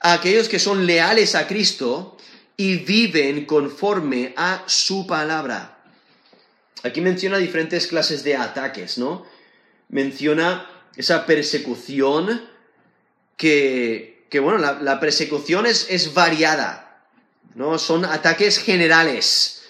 a 0.00 0.14
aquellos 0.14 0.48
que 0.48 0.58
son 0.58 0.86
leales 0.86 1.34
a 1.34 1.46
Cristo 1.46 2.16
y 2.56 2.76
viven 2.76 3.44
conforme 3.44 4.32
a 4.34 4.62
su 4.64 5.06
palabra. 5.06 5.76
Aquí 6.84 7.02
menciona 7.02 7.36
diferentes 7.36 7.86
clases 7.88 8.24
de 8.24 8.34
ataques, 8.34 8.96
¿no? 8.96 9.26
Menciona 9.90 10.70
esa 10.96 11.26
persecución 11.26 12.48
que, 13.36 14.26
bueno, 14.40 14.56
la, 14.56 14.98
persecución 14.98 15.66
es, 15.66 15.86
es 15.90 16.14
variada, 16.14 17.04
¿no? 17.54 17.78
Son 17.78 18.06
ataques 18.06 18.56
generales, 18.56 19.64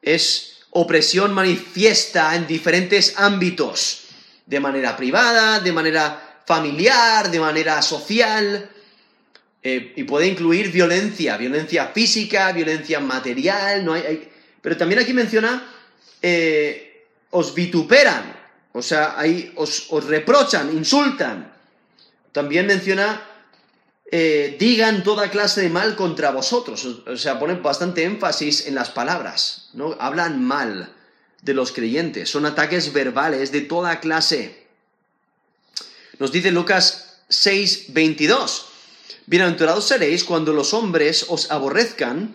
es 0.00 0.60
opresión 0.70 1.34
manifiesta 1.34 2.34
en 2.34 2.46
diferentes 2.46 3.12
ámbitos, 3.18 4.04
de 4.46 4.58
manera 4.58 4.96
privada, 4.96 5.60
de 5.60 5.72
manera 5.72 6.27
familiar, 6.48 7.30
de 7.30 7.40
manera 7.40 7.82
social, 7.82 8.70
eh, 9.62 9.92
y 9.96 10.04
puede 10.04 10.28
incluir 10.28 10.72
violencia, 10.72 11.36
violencia 11.36 11.88
física, 11.88 12.52
violencia 12.52 13.00
material, 13.00 13.84
no 13.84 13.92
hay, 13.92 14.30
pero 14.62 14.74
también 14.74 14.98
aquí 14.98 15.12
menciona, 15.12 15.62
eh, 16.22 17.06
os 17.30 17.54
vituperan, 17.54 18.34
o 18.72 18.80
sea, 18.80 19.20
ahí 19.20 19.52
os, 19.56 19.90
reprochan, 20.06 20.74
insultan. 20.74 21.52
También 22.32 22.66
menciona, 22.66 23.20
eh, 24.10 24.56
digan 24.58 25.04
toda 25.04 25.30
clase 25.30 25.60
de 25.60 25.68
mal 25.68 25.96
contra 25.96 26.30
vosotros, 26.30 26.82
o 27.06 27.16
sea, 27.18 27.38
pone 27.38 27.56
bastante 27.56 28.04
énfasis 28.04 28.66
en 28.66 28.74
las 28.74 28.88
palabras, 28.88 29.68
¿no? 29.74 29.94
Hablan 30.00 30.42
mal 30.42 30.94
de 31.42 31.52
los 31.52 31.72
creyentes, 31.72 32.30
son 32.30 32.46
ataques 32.46 32.94
verbales 32.94 33.52
de 33.52 33.60
toda 33.60 34.00
clase. 34.00 34.67
Nos 36.18 36.32
dice 36.32 36.50
Lucas 36.50 37.20
6, 37.28 37.86
22. 37.90 38.66
Bienaventurados 39.26 39.86
seréis 39.86 40.24
cuando 40.24 40.52
los 40.52 40.74
hombres 40.74 41.26
os 41.28 41.52
aborrezcan 41.52 42.34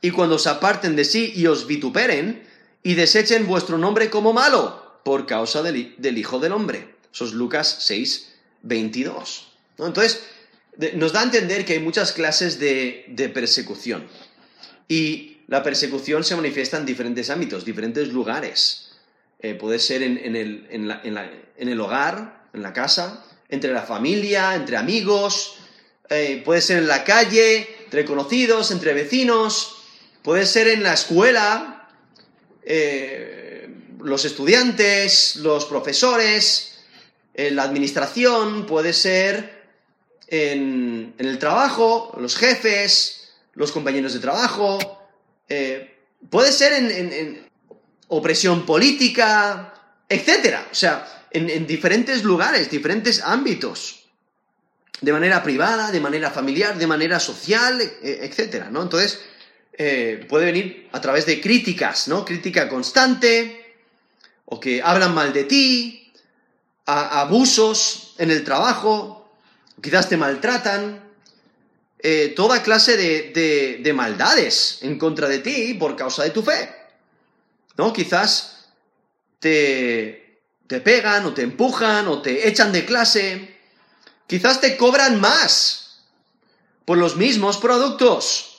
y 0.00 0.12
cuando 0.12 0.36
os 0.36 0.46
aparten 0.46 0.96
de 0.96 1.04
sí 1.04 1.30
y 1.36 1.46
os 1.46 1.66
vituperen 1.66 2.42
y 2.82 2.94
desechen 2.94 3.46
vuestro 3.46 3.76
nombre 3.76 4.08
como 4.08 4.32
malo 4.32 5.00
por 5.04 5.26
causa 5.26 5.62
del, 5.62 6.18
Hijo 6.18 6.38
del 6.38 6.52
Hombre. 6.52 6.94
Eso 7.12 7.26
es 7.26 7.32
Lucas 7.32 7.76
6, 7.80 8.32
22. 8.62 9.46
Entonces, 9.78 10.22
nos 10.94 11.12
da 11.12 11.20
a 11.20 11.24
entender 11.24 11.66
que 11.66 11.74
hay 11.74 11.80
muchas 11.80 12.12
clases 12.12 12.58
de, 12.58 13.30
persecución. 13.34 14.06
Y 14.88 15.36
la 15.48 15.62
persecución 15.62 16.24
se 16.24 16.34
manifiesta 16.34 16.78
en 16.78 16.86
diferentes 16.86 17.28
ámbitos, 17.28 17.66
diferentes 17.66 18.08
lugares. 18.08 18.92
Eh, 19.40 19.54
puede 19.54 19.78
ser 19.78 20.02
en, 20.02 20.34
el, 20.34 20.66
en 20.70 21.68
el 21.68 21.80
hogar, 21.80 22.41
en 22.52 22.62
la 22.62 22.72
casa, 22.72 23.24
entre 23.48 23.72
la 23.72 23.82
familia, 23.82 24.54
entre 24.54 24.76
amigos, 24.76 25.56
eh, 26.08 26.42
puede 26.44 26.60
ser 26.60 26.78
en 26.78 26.88
la 26.88 27.04
calle, 27.04 27.76
entre 27.84 28.04
conocidos, 28.04 28.70
entre 28.70 28.92
vecinos, 28.92 29.76
puede 30.22 30.46
ser 30.46 30.68
en 30.68 30.82
la 30.82 30.94
escuela, 30.94 31.88
eh, 32.64 33.68
los 34.00 34.24
estudiantes, 34.24 35.36
los 35.36 35.64
profesores, 35.64 36.80
en 37.34 37.56
la 37.56 37.62
administración, 37.62 38.66
puede 38.66 38.92
ser 38.92 39.62
en, 40.26 41.14
el 41.18 41.38
trabajo, 41.38 42.14
los 42.20 42.36
jefes, 42.36 43.32
los 43.54 43.72
compañeros 43.72 44.12
de 44.12 44.20
trabajo, 44.20 44.78
eh, 45.48 45.98
puede 46.30 46.52
ser 46.52 46.72
en, 46.74 46.90
en 46.90 47.50
opresión 48.08 48.66
política, 48.66 49.74
etcétera. 50.08 50.68
O 50.70 50.74
sea, 50.74 51.21
en, 51.32 51.66
diferentes 51.66 52.24
lugares, 52.24 52.70
diferentes 52.70 53.22
ámbitos, 53.22 54.04
de 55.00 55.12
manera 55.12 55.42
privada, 55.42 55.90
de 55.90 56.00
manera 56.00 56.30
familiar, 56.30 56.78
de 56.78 56.86
manera 56.86 57.18
social, 57.18 57.80
e, 57.80 58.20
etcétera, 58.22 58.70
¿no? 58.70 58.82
Entonces, 58.82 59.20
eh, 59.72 60.24
puede 60.28 60.46
venir 60.46 60.88
a 60.92 61.00
través 61.00 61.26
de 61.26 61.40
críticas, 61.40 62.08
¿no? 62.08 62.24
Crítica 62.24 62.68
constante, 62.68 63.76
o 64.44 64.60
que 64.60 64.82
hablan 64.82 65.14
mal 65.14 65.32
de 65.32 65.44
ti, 65.44 66.12
abusos 66.84 68.14
en 68.18 68.30
el 68.30 68.44
trabajo, 68.44 69.32
quizás 69.80 70.08
te 70.08 70.16
maltratan, 70.16 71.00
eh, 71.98 72.32
toda 72.34 72.62
clase 72.62 72.96
de, 72.96 73.78
de, 73.80 73.92
maldades 73.92 74.78
en 74.82 74.98
contra 74.98 75.28
de 75.28 75.38
ti 75.38 75.74
por 75.74 75.94
causa 75.94 76.24
de 76.24 76.30
tu 76.30 76.42
fe. 76.42 76.68
¿No? 77.76 77.92
Quizás 77.92 78.66
te, 79.38 80.21
te 80.72 80.80
pegan 80.80 81.26
o 81.26 81.34
te 81.34 81.42
empujan 81.42 82.08
o 82.08 82.22
te 82.22 82.48
echan 82.48 82.72
de 82.72 82.86
clase. 82.86 83.58
Quizás 84.26 84.58
te 84.58 84.78
cobran 84.78 85.20
más 85.20 86.00
por 86.86 86.96
los 86.96 87.16
mismos 87.16 87.58
productos. 87.58 88.56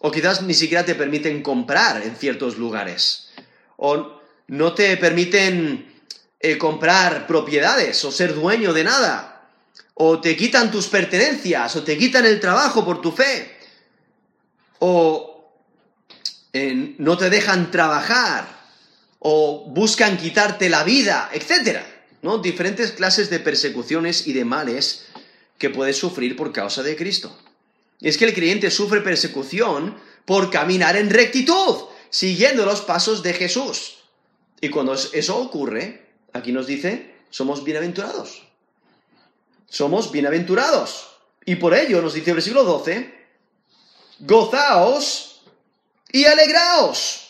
O 0.00 0.10
quizás 0.10 0.42
ni 0.42 0.52
siquiera 0.52 0.84
te 0.84 0.94
permiten 0.94 1.42
comprar 1.42 2.02
en 2.02 2.14
ciertos 2.14 2.58
lugares. 2.58 3.30
O 3.78 4.20
no 4.48 4.74
te 4.74 4.98
permiten 4.98 6.04
eh, 6.40 6.58
comprar 6.58 7.26
propiedades 7.26 8.04
o 8.04 8.12
ser 8.12 8.34
dueño 8.34 8.74
de 8.74 8.84
nada, 8.84 9.48
o 9.94 10.20
te 10.20 10.36
quitan 10.36 10.70
tus 10.70 10.88
pertenencias, 10.88 11.74
o 11.74 11.82
te 11.82 11.96
quitan 11.96 12.26
el 12.26 12.38
trabajo 12.38 12.84
por 12.84 13.00
tu 13.00 13.12
fe, 13.12 13.58
o 14.80 15.54
eh, 16.52 16.94
no 16.98 17.16
te 17.16 17.30
dejan 17.30 17.70
trabajar, 17.70 18.55
o 19.18 19.64
buscan 19.68 20.16
quitarte 20.16 20.68
la 20.68 20.84
vida, 20.84 21.30
etc. 21.32 21.80
¿no? 22.22 22.38
Diferentes 22.38 22.92
clases 22.92 23.30
de 23.30 23.40
persecuciones 23.40 24.26
y 24.26 24.32
de 24.32 24.44
males 24.44 25.06
que 25.58 25.70
puedes 25.70 25.96
sufrir 25.96 26.36
por 26.36 26.52
causa 26.52 26.82
de 26.82 26.96
Cristo. 26.96 27.36
Y 28.00 28.08
es 28.08 28.18
que 28.18 28.26
el 28.26 28.34
creyente 28.34 28.70
sufre 28.70 29.00
persecución 29.00 29.96
por 30.24 30.50
caminar 30.50 30.96
en 30.96 31.10
rectitud, 31.10 31.86
siguiendo 32.10 32.66
los 32.66 32.82
pasos 32.82 33.22
de 33.22 33.32
Jesús. 33.32 33.98
Y 34.60 34.68
cuando 34.68 34.94
eso 34.94 35.38
ocurre, 35.38 36.06
Aquí 36.36 36.52
nos 36.52 36.66
dice, 36.66 37.14
somos 37.30 37.64
bienaventurados. 37.64 38.42
Somos 39.68 40.12
bienaventurados. 40.12 41.08
Y 41.46 41.56
por 41.56 41.74
ello 41.74 42.02
nos 42.02 42.14
dice 42.14 42.30
el 42.30 42.36
versículo 42.36 42.64
12, 42.64 43.14
gozaos 44.20 45.42
y 46.12 46.26
alegraos. 46.26 47.25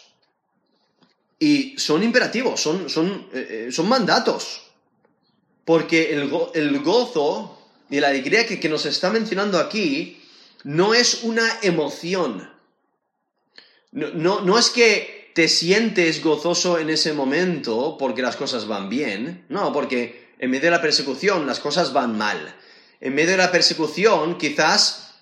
Y 1.38 1.78
son 1.78 2.02
imperativos, 2.02 2.60
son, 2.60 2.88
son, 2.88 3.28
eh, 3.32 3.66
eh, 3.68 3.72
son 3.72 3.88
mandatos. 3.88 4.62
Porque 5.64 6.12
el, 6.14 6.28
gozo 6.80 7.58
y 7.90 8.00
la 8.00 8.08
alegría 8.08 8.46
que, 8.46 8.60
que 8.60 8.68
nos 8.68 8.86
está 8.86 9.10
mencionando 9.10 9.58
aquí 9.58 10.22
no 10.64 10.94
es 10.94 11.24
una 11.24 11.58
emoción. 11.62 12.50
No, 13.92 14.10
no, 14.10 14.40
no 14.40 14.58
es 14.58 14.70
que 14.70 15.32
te 15.34 15.48
sientes 15.48 16.22
gozoso 16.22 16.78
en 16.78 16.88
ese 16.88 17.12
momento 17.12 17.96
porque 17.98 18.22
las 18.22 18.36
cosas 18.36 18.66
van 18.66 18.88
bien. 18.88 19.44
No, 19.48 19.72
porque 19.72 20.34
en 20.38 20.50
medio 20.50 20.66
de 20.66 20.70
la 20.70 20.82
persecución 20.82 21.46
las 21.46 21.60
cosas 21.60 21.92
van 21.92 22.16
mal. 22.16 22.56
En 23.00 23.14
medio 23.14 23.32
de 23.32 23.36
la 23.36 23.52
persecución 23.52 24.38
quizás 24.38 25.14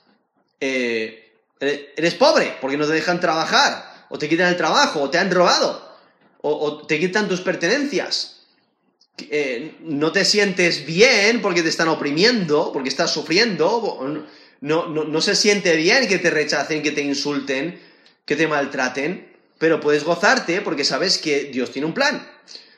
eh, 0.61 1.33
eres 1.61 2.15
pobre 2.15 2.57
porque 2.61 2.77
no 2.77 2.87
te 2.87 2.93
dejan 2.93 3.21
trabajar, 3.21 4.07
o 4.09 4.19
te 4.19 4.29
quitan 4.29 4.49
el 4.49 4.57
trabajo, 4.57 5.03
o 5.03 5.11
te 5.11 5.19
han 5.19 5.31
robado, 5.31 5.84
o, 6.47 6.87
te 6.87 6.99
quitan 6.99 7.29
tus 7.29 7.41
pertenencias. 7.41 8.43
Eh, 9.19 9.77
no 9.81 10.13
te 10.13 10.25
sientes 10.25 10.85
bien 10.85 11.41
porque 11.41 11.63
te 11.63 11.69
están 11.69 11.89
oprimiendo, 11.89 12.73
porque 12.73 12.89
estás 12.89 13.13
sufriendo, 13.13 14.27
no, 14.61 14.87
no, 14.87 15.05
no 15.05 15.21
se 15.21 15.37
siente 15.37 15.77
bien 15.77 16.09
que 16.09 16.19
te 16.19 16.31
rechacen, 16.31 16.83
que 16.83 16.91
te 16.91 17.03
insulten, 17.03 17.81
que 18.25 18.37
te 18.37 18.47
maltraten 18.49 19.35
pero 19.59 19.81
puedes 19.81 20.05
gozarte 20.05 20.61
porque 20.61 20.85
sabes 20.85 21.19
que 21.19 21.45
Dios 21.45 21.71
tiene 21.71 21.87
un 21.87 21.95
plan. 21.95 22.29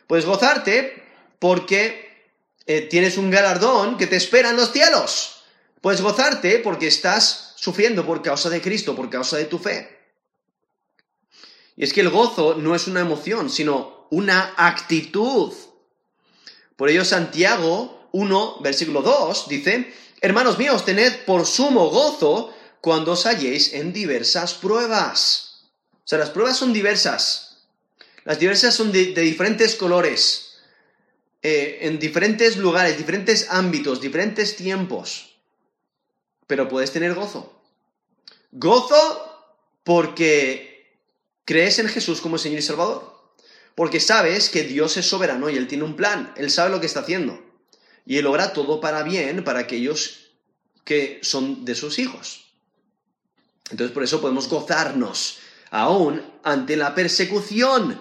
Puedes 0.06 0.24
gozarte 0.24 1.02
porque 1.38 2.28
eh, 2.66 2.82
tienes 2.82 3.16
un 3.16 3.30
galardón 3.30 3.96
que 3.96 4.06
te 4.06 4.16
espera 4.16 4.50
en 4.50 4.56
los 4.56 4.72
cielos. 4.72 5.42
Puedes 5.80 6.00
gozarte 6.00 6.58
porque 6.58 6.86
estás 6.86 7.54
sufriendo 7.56 8.06
por 8.06 8.22
causa 8.22 8.50
de 8.50 8.60
Cristo, 8.60 8.94
por 8.94 9.10
causa 9.10 9.36
de 9.36 9.46
tu 9.46 9.58
fe. 9.58 9.95
Y 11.76 11.84
es 11.84 11.92
que 11.92 12.00
el 12.00 12.10
gozo 12.10 12.54
no 12.54 12.74
es 12.74 12.86
una 12.86 13.00
emoción, 13.00 13.50
sino 13.50 14.06
una 14.10 14.54
actitud. 14.56 15.52
Por 16.76 16.88
ello 16.88 17.04
Santiago 17.04 18.08
1, 18.12 18.60
versículo 18.60 19.02
2 19.02 19.48
dice, 19.48 19.92
Hermanos 20.20 20.58
míos, 20.58 20.84
tened 20.84 21.24
por 21.24 21.46
sumo 21.46 21.90
gozo 21.90 22.54
cuando 22.80 23.12
os 23.12 23.26
halléis 23.26 23.74
en 23.74 23.92
diversas 23.92 24.54
pruebas 24.54 25.46
o 26.06 26.08
sea, 26.08 26.20
las 26.20 26.30
pruebas 26.30 26.56
son 26.56 26.72
diversas. 26.72 27.64
Las 28.22 28.38
diversas 28.38 28.76
son 28.76 28.92
de, 28.92 29.06
diferentes 29.06 29.74
colores, 29.74 30.58
eh, 31.42 31.78
en 31.80 31.98
diferentes 31.98 32.58
lugares, 32.58 32.96
diferentes 32.96 33.48
ámbitos, 33.50 34.00
diferentes 34.00 34.54
tiempos. 34.54 35.36
Pero 36.46 36.68
puedes 36.68 36.92
tener 36.92 37.14
gozo. 37.14 37.60
Gozo 38.52 39.50
porque 39.82 40.75
crees 41.46 41.78
en 41.78 41.88
Jesús 41.88 42.20
como 42.20 42.36
Señor 42.36 42.58
y 42.58 42.62
Salvador. 42.62 43.16
Porque 43.74 44.00
sabes 44.00 44.50
que 44.50 44.64
Dios 44.64 44.98
es 44.98 45.06
soberano 45.06 45.48
y 45.48 45.56
Él 45.56 45.68
tiene 45.68 45.84
un 45.84 45.96
plan. 45.96 46.34
Él 46.36 46.50
sabe 46.50 46.70
lo 46.70 46.80
que 46.80 46.86
está 46.86 47.00
haciendo. 47.00 47.42
Y 48.04 48.18
Él 48.18 48.26
obra 48.26 48.52
todo 48.52 48.80
para 48.80 49.02
bien 49.02 49.44
para 49.44 49.60
aquellos 49.60 50.32
que 50.84 51.20
son 51.22 51.64
de 51.64 51.74
sus 51.74 51.98
hijos. 51.98 52.46
Entonces 53.70 53.92
por 53.92 54.04
eso 54.04 54.20
podemos 54.20 54.48
gozarnos 54.48 55.38
aún 55.70 56.22
ante 56.42 56.76
la 56.76 56.94
persecución. 56.94 58.00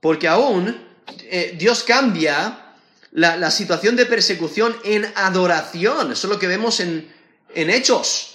Porque 0.00 0.28
aún 0.28 0.76
eh, 1.24 1.54
Dios 1.58 1.82
cambia 1.82 2.76
la, 3.12 3.50
situación 3.50 3.96
de 3.96 4.06
persecución 4.06 4.76
en 4.84 5.10
adoración. 5.14 6.12
Eso 6.12 6.26
es 6.26 6.32
lo 6.32 6.38
que 6.38 6.46
vemos 6.46 6.80
en, 6.80 7.12
en 7.54 7.70
Hechos. 7.70 8.34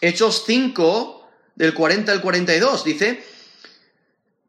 Hechos 0.00 0.44
5, 0.46 1.21
del 1.54 1.74
40 1.74 2.12
al 2.12 2.20
42, 2.20 2.84
dice, 2.84 3.24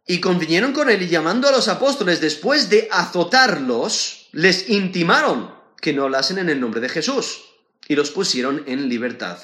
y 0.06 0.20
convinieron 0.20 0.74
con 0.74 0.90
él 0.90 1.02
y 1.02 1.08
llamando 1.08 1.48
a 1.48 1.52
los 1.52 1.68
apóstoles 1.68 2.22
después 2.22 2.70
de 2.70 2.88
azotarlos, 2.92 4.28
les 4.32 4.70
intimaron 4.70 5.54
que 5.82 5.94
no 5.94 6.04
hablasen 6.04 6.40
en 6.40 6.50
el 6.50 6.60
nombre 6.60 6.82
de 6.82 6.90
Jesús 6.90 7.44
y 7.88 7.96
los 7.96 8.12
pusieron 8.12 8.64
en 8.68 8.90
libertad 8.90 9.40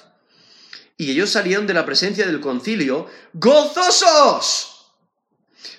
y 1.00 1.12
ellos 1.12 1.30
salieron 1.30 1.66
de 1.66 1.74
la 1.74 1.86
presencia 1.86 2.28
del 2.28 2.42
concilio 2.42 3.08
gozosos 3.34 4.92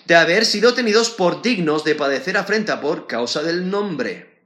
de 0.07 0.17
haber 0.17 0.47
sido 0.47 0.73
tenidos 0.73 1.11
por 1.11 1.43
dignos 1.43 1.85
de 1.85 1.95
padecer 1.95 2.39
afrenta 2.39 2.81
por 2.81 3.07
causa 3.07 3.43
del 3.43 3.69
nombre. 3.69 4.43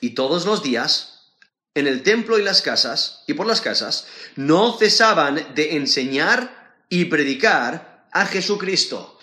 Y 0.00 0.10
todos 0.10 0.46
los 0.46 0.62
días, 0.62 1.15
en 1.76 1.86
el 1.86 2.02
templo 2.02 2.38
y 2.38 2.42
las 2.42 2.62
casas, 2.62 3.22
y 3.26 3.34
por 3.34 3.46
las 3.46 3.60
casas, 3.60 4.06
no 4.34 4.78
cesaban 4.78 5.54
de 5.54 5.76
enseñar 5.76 6.74
y 6.88 7.04
predicar 7.04 8.08
a 8.12 8.24
Jesucristo. 8.24 9.18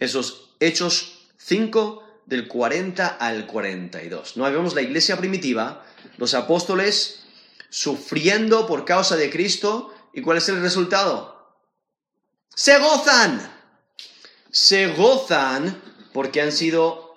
Esos 0.00 0.54
hechos 0.60 1.26
5 1.36 2.22
del 2.24 2.48
40 2.48 3.06
al 3.06 3.46
42. 3.46 4.38
No 4.38 4.44
vemos 4.44 4.74
la 4.74 4.80
iglesia 4.80 5.18
primitiva, 5.18 5.84
los 6.16 6.32
apóstoles 6.32 7.20
sufriendo 7.68 8.66
por 8.66 8.86
causa 8.86 9.16
de 9.16 9.28
Cristo. 9.28 9.94
¿Y 10.14 10.22
cuál 10.22 10.38
es 10.38 10.48
el 10.48 10.62
resultado? 10.62 11.54
Se 12.54 12.78
gozan. 12.78 13.52
Se 14.50 14.86
gozan 14.86 15.82
porque 16.14 16.40
han 16.40 16.52
sido, 16.52 17.14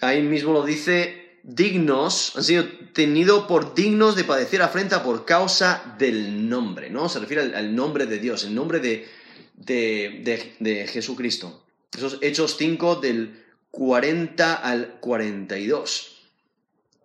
ahí 0.00 0.22
mismo 0.22 0.52
lo 0.52 0.62
dice, 0.62 1.23
dignos, 1.44 2.32
han 2.34 2.42
sido 2.42 2.66
tenidos 2.92 3.46
por 3.46 3.74
dignos 3.74 4.16
de 4.16 4.24
padecer 4.24 4.62
afrenta 4.62 5.02
por 5.02 5.24
causa 5.24 5.94
del 5.98 6.48
nombre, 6.48 6.90
¿no? 6.90 7.08
Se 7.08 7.20
refiere 7.20 7.54
al, 7.54 7.76
nombre 7.76 8.06
de 8.06 8.18
Dios, 8.18 8.44
el 8.44 8.54
nombre 8.54 8.80
de, 8.80 9.06
de, 9.54 10.54
de 10.58 10.86
Jesucristo. 10.88 11.62
Esos 11.94 12.18
Hechos 12.22 12.56
5 12.58 12.96
del 12.96 13.44
40 13.70 14.54
al 14.54 14.98
42. 15.00 16.16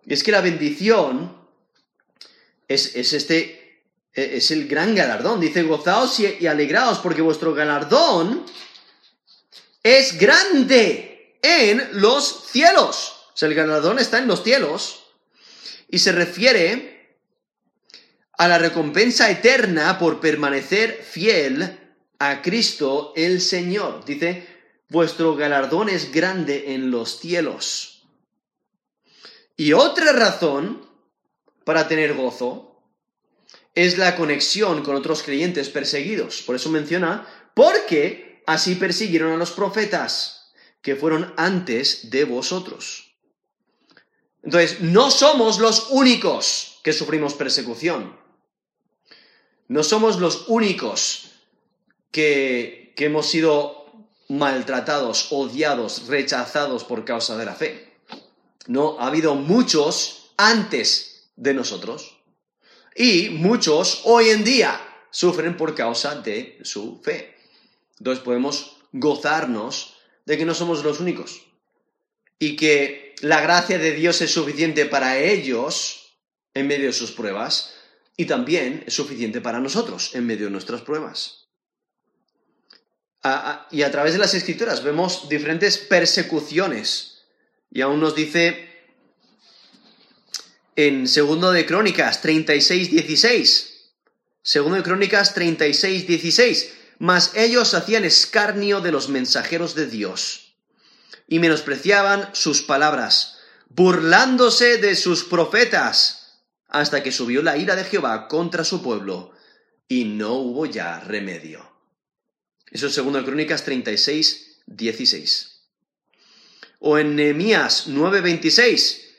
Y 0.06 0.14
es 0.14 0.22
que 0.22 0.32
la 0.32 0.40
bendición 0.40 1.36
es, 2.66 2.94
este, 2.94 3.82
e, 4.14 4.36
es 4.36 4.50
el 4.50 4.68
gran 4.68 4.94
galardón. 4.94 5.40
Dice, 5.40 5.62
gozaos 5.64 6.18
y, 6.20 6.46
alegraos 6.46 6.98
porque 6.98 7.22
vuestro 7.22 7.52
galardón 7.54 8.44
es 9.82 10.18
grande 10.18 11.38
en 11.42 12.00
los 12.00 12.46
cielos. 12.50 13.19
Sea, 13.40 13.48
el 13.48 13.54
galardón 13.54 13.98
está 13.98 14.18
en 14.18 14.26
los 14.26 14.44
cielos 14.44 15.02
y 15.88 16.00
se 16.00 16.12
refiere 16.12 17.16
a 18.36 18.46
la 18.46 18.58
recompensa 18.58 19.30
eterna 19.30 19.98
por 19.98 20.20
permanecer 20.20 21.02
fiel 21.02 21.78
a 22.18 22.42
Cristo 22.42 23.14
el 23.16 23.40
Señor. 23.40 24.04
Dice, 24.04 24.46
vuestro 24.90 25.36
galardón 25.36 25.88
es 25.88 26.12
grande 26.12 26.74
en 26.74 26.90
los 26.90 27.18
cielos. 27.18 28.02
Y 29.56 29.72
otra 29.72 30.12
razón 30.12 30.86
para 31.64 31.88
tener 31.88 32.12
gozo 32.12 32.82
es 33.74 33.96
la 33.96 34.16
conexión 34.16 34.82
con 34.82 34.96
otros 34.96 35.22
creyentes 35.22 35.70
perseguidos. 35.70 36.42
Por 36.42 36.56
eso 36.56 36.68
menciona, 36.68 37.26
porque 37.54 38.42
así 38.46 38.74
persiguieron 38.74 39.32
a 39.32 39.38
los 39.38 39.52
profetas 39.52 40.52
que 40.82 40.94
fueron 40.94 41.32
antes 41.38 42.10
de 42.10 42.24
vosotros. 42.24 43.09
Entonces, 44.42 44.80
no 44.80 45.10
somos 45.10 45.58
los 45.58 45.88
únicos 45.90 46.80
que 46.82 46.92
sufrimos 46.92 47.34
persecución. 47.34 48.16
No 49.68 49.82
somos 49.82 50.18
los 50.18 50.48
únicos 50.48 51.30
que, 52.10 52.92
que 52.96 53.06
hemos 53.06 53.26
sido 53.26 53.80
maltratados, 54.28 55.28
odiados, 55.30 56.06
rechazados 56.06 56.84
por 56.84 57.04
causa 57.04 57.36
de 57.36 57.44
la 57.44 57.54
fe. 57.54 57.92
No, 58.66 58.96
ha 58.98 59.08
habido 59.08 59.34
muchos 59.34 60.32
antes 60.36 61.30
de 61.36 61.54
nosotros 61.54 62.16
y 62.94 63.30
muchos 63.30 64.02
hoy 64.04 64.30
en 64.30 64.44
día 64.44 64.80
sufren 65.10 65.56
por 65.56 65.74
causa 65.74 66.14
de 66.16 66.58
su 66.62 67.00
fe. 67.02 67.36
Entonces 67.98 68.24
podemos 68.24 68.76
gozarnos 68.92 69.96
de 70.24 70.38
que 70.38 70.44
no 70.44 70.54
somos 70.54 70.84
los 70.84 71.00
únicos 71.00 71.42
y 72.38 72.56
que 72.56 73.09
la 73.22 73.40
gracia 73.40 73.78
de 73.78 73.92
Dios 73.92 74.20
es 74.22 74.32
suficiente 74.32 74.86
para 74.86 75.18
ellos 75.18 76.16
en 76.54 76.66
medio 76.66 76.86
de 76.86 76.92
sus 76.92 77.12
pruebas 77.12 77.74
y 78.16 78.26
también 78.26 78.84
es 78.86 78.94
suficiente 78.94 79.40
para 79.40 79.60
nosotros 79.60 80.14
en 80.14 80.26
medio 80.26 80.46
de 80.46 80.52
nuestras 80.52 80.82
pruebas. 80.82 81.48
y 83.70 83.82
a 83.82 83.90
través 83.90 84.14
de 84.14 84.18
las 84.18 84.32
escrituras 84.32 84.82
vemos 84.82 85.28
diferentes 85.28 85.76
persecuciones. 85.76 87.22
Y 87.70 87.82
aún 87.82 88.00
nos 88.00 88.14
dice 88.14 88.68
en 90.74 91.06
Segundo 91.06 91.52
de 91.52 91.66
Crónicas 91.66 92.22
36, 92.22 92.90
16. 92.90 93.92
Segundo 94.42 94.76
de 94.78 94.82
Crónicas 94.82 95.34
36, 95.34 96.06
16. 96.06 96.74
Mas 96.98 97.32
ellos 97.36 97.74
hacían 97.74 98.04
escarnio 98.04 98.80
de 98.80 98.92
los 98.92 99.10
mensajeros 99.10 99.74
de 99.74 99.86
Dios 99.86 100.49
y 101.26 101.38
menospreciaban 101.38 102.30
sus 102.32 102.62
palabras, 102.62 103.38
burlándose 103.68 104.78
de 104.78 104.96
sus 104.96 105.24
profetas, 105.24 106.42
hasta 106.68 107.02
que 107.02 107.12
subió 107.12 107.42
la 107.42 107.56
ira 107.56 107.76
de 107.76 107.84
Jehová 107.84 108.28
contra 108.28 108.64
su 108.64 108.82
pueblo 108.82 109.32
y 109.88 110.04
no 110.04 110.34
hubo 110.34 110.66
ya 110.66 111.00
remedio. 111.00 111.68
Eso 112.70 112.86
es 112.86 112.94
segundo 112.94 113.18
de 113.18 113.24
Crónicas 113.24 113.64
36, 113.64 114.62
16. 114.66 115.62
O 116.78 116.98
en 116.98 117.16
Nehemías 117.16 117.84
9, 117.88 118.20
26 118.20 119.10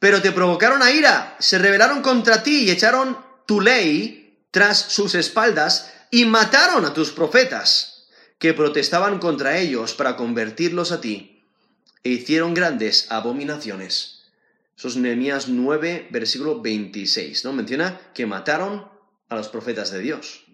pero 0.00 0.22
te 0.22 0.32
provocaron 0.32 0.82
a 0.82 0.90
ira, 0.90 1.36
se 1.38 1.58
rebelaron 1.58 2.00
contra 2.00 2.42
ti 2.42 2.64
y 2.64 2.70
echaron 2.70 3.18
tu 3.46 3.60
ley 3.60 4.46
tras 4.50 4.78
sus 4.78 5.14
espaldas 5.14 5.92
y 6.10 6.24
mataron 6.24 6.86
a 6.86 6.94
tus 6.94 7.10
profetas, 7.10 7.89
que 8.40 8.54
protestaban 8.54 9.20
contra 9.20 9.58
ellos 9.58 9.94
para 9.94 10.16
convertirlos 10.16 10.90
a 10.90 11.00
ti, 11.00 11.44
e 12.02 12.10
hicieron 12.10 12.54
grandes 12.54 13.06
abominaciones. 13.12 14.22
Eso 14.76 14.88
es 14.88 14.96
Nehemías 14.96 15.48
9, 15.48 16.08
versículo 16.10 16.60
26, 16.60 17.44
¿no? 17.44 17.52
Menciona 17.52 18.00
que 18.14 18.26
mataron 18.26 18.88
a 19.28 19.36
los 19.36 19.48
profetas 19.48 19.92
de 19.92 20.00
Dios. 20.00 20.44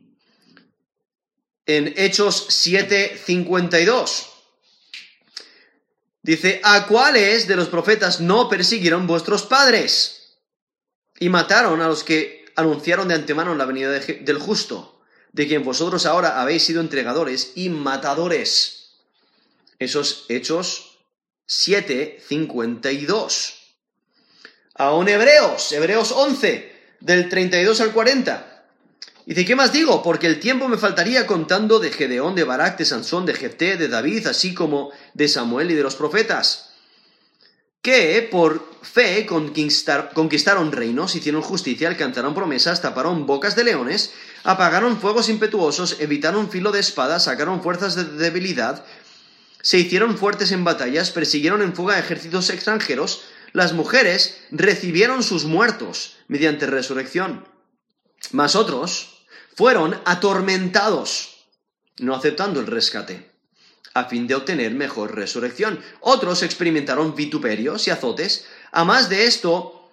En 1.65 1.95
Hechos 1.97 2.47
7, 2.51 3.17
52, 3.25 4.33
Dice, 6.27 6.61
¿a 6.65 6.89
cuáles 6.89 7.47
de 7.47 7.55
los 7.55 7.69
profetas 7.69 8.21
no 8.21 8.49
persiguieron 8.49 9.07
vuestros 9.07 9.45
padres? 9.45 10.41
Y 11.21 11.29
mataron 11.29 11.81
a 11.81 11.87
los 11.87 12.03
que 12.03 12.47
anunciaron 12.57 13.07
de 13.07 13.15
antemano 13.15 13.55
la 13.55 13.65
venida 13.65 13.93
del 13.93 14.39
justo, 14.41 14.96
de 15.37 15.47
quien 15.47 15.65
vosotros 15.65 16.07
ahora 16.07 16.41
habéis 16.41 16.65
sido 16.65 16.81
entregadores 16.81 17.53
y 17.57 17.69
matadores. 17.69 18.95
Esos 19.79 20.25
hechos 20.31 20.99
7, 21.45 22.23
52. 22.27 23.77
Aún 24.77 25.09
Hebreos, 25.09 25.73
Hebreos 25.73 26.11
11, 26.13 26.73
del 27.01 27.29
32 27.29 27.83
al 27.83 27.93
40. 27.93 28.65
Dice, 29.27 29.45
¿qué 29.45 29.55
más 29.55 29.75
digo? 29.75 30.03
Porque 30.03 30.27
el 30.27 30.41
tiempo 30.41 30.69
me 30.69 30.79
faltaría 30.79 31.27
contando 31.27 31.81
de 31.81 31.93
Gedeón, 31.93 32.35
de 32.35 32.45
Barak, 32.45 32.79
de 32.79 32.87
Sansón, 32.87 33.27
de 33.27 33.35
Jefté, 33.35 33.77
de 33.77 33.89
David, 33.89 34.29
así 34.29 34.55
como 34.55 34.91
de 35.13 35.29
Samuel 35.29 35.71
y 35.71 35.75
de 35.75 35.83
los 35.83 35.97
profetas, 35.97 36.66
que 37.87 38.21
por 38.21 38.69
fe 38.83 39.25
conquistaron 39.27 40.73
reinos, 40.73 41.15
hicieron 41.15 41.41
justicia, 41.41 41.87
alcanzaron 41.87 42.35
promesas, 42.35 42.83
taparon 42.83 43.27
bocas 43.27 43.55
de 43.55 43.63
leones, 43.63 44.13
apagaron 44.43 44.99
fuegos 44.99 45.29
impetuosos, 45.29 46.01
evitaron 46.01 46.51
filo 46.51 46.73
de 46.73 46.81
espada, 46.81 47.21
sacaron 47.21 47.63
fuerzas 47.63 47.95
de 47.95 48.03
debilidad, 48.03 48.85
se 49.63 49.79
hicieron 49.79 50.19
fuertes 50.19 50.51
en 50.51 50.65
batallas, 50.65 51.13
persiguieron 51.13 51.63
en 51.63 51.77
fuga 51.77 51.97
ejércitos 51.97 52.51
extranjeros, 52.51 53.23
las 53.53 53.73
mujeres 53.73 54.41
recibieron 54.51 55.23
sus 55.23 55.45
muertos 55.45 56.17
mediante 56.27 56.67
resurrección. 56.67 57.47
Mas 58.33 58.57
otros, 58.57 59.29
fueron 59.55 59.97
atormentados, 60.07 61.47
no 61.99 62.17
aceptando 62.17 62.59
el 62.59 62.67
rescate, 62.67 63.31
a 63.97 64.05
fin 64.05 64.27
de 64.27 64.35
obtener 64.35 64.75
mejor 64.75 65.15
resurrección. 65.15 65.81
Otros 66.01 66.43
experimentaron 66.43 67.15
vituperios 67.15 67.87
y 67.87 67.91
azotes, 67.91 68.45
a 68.71 68.85
más 68.85 69.09
de 69.09 69.25
esto, 69.25 69.89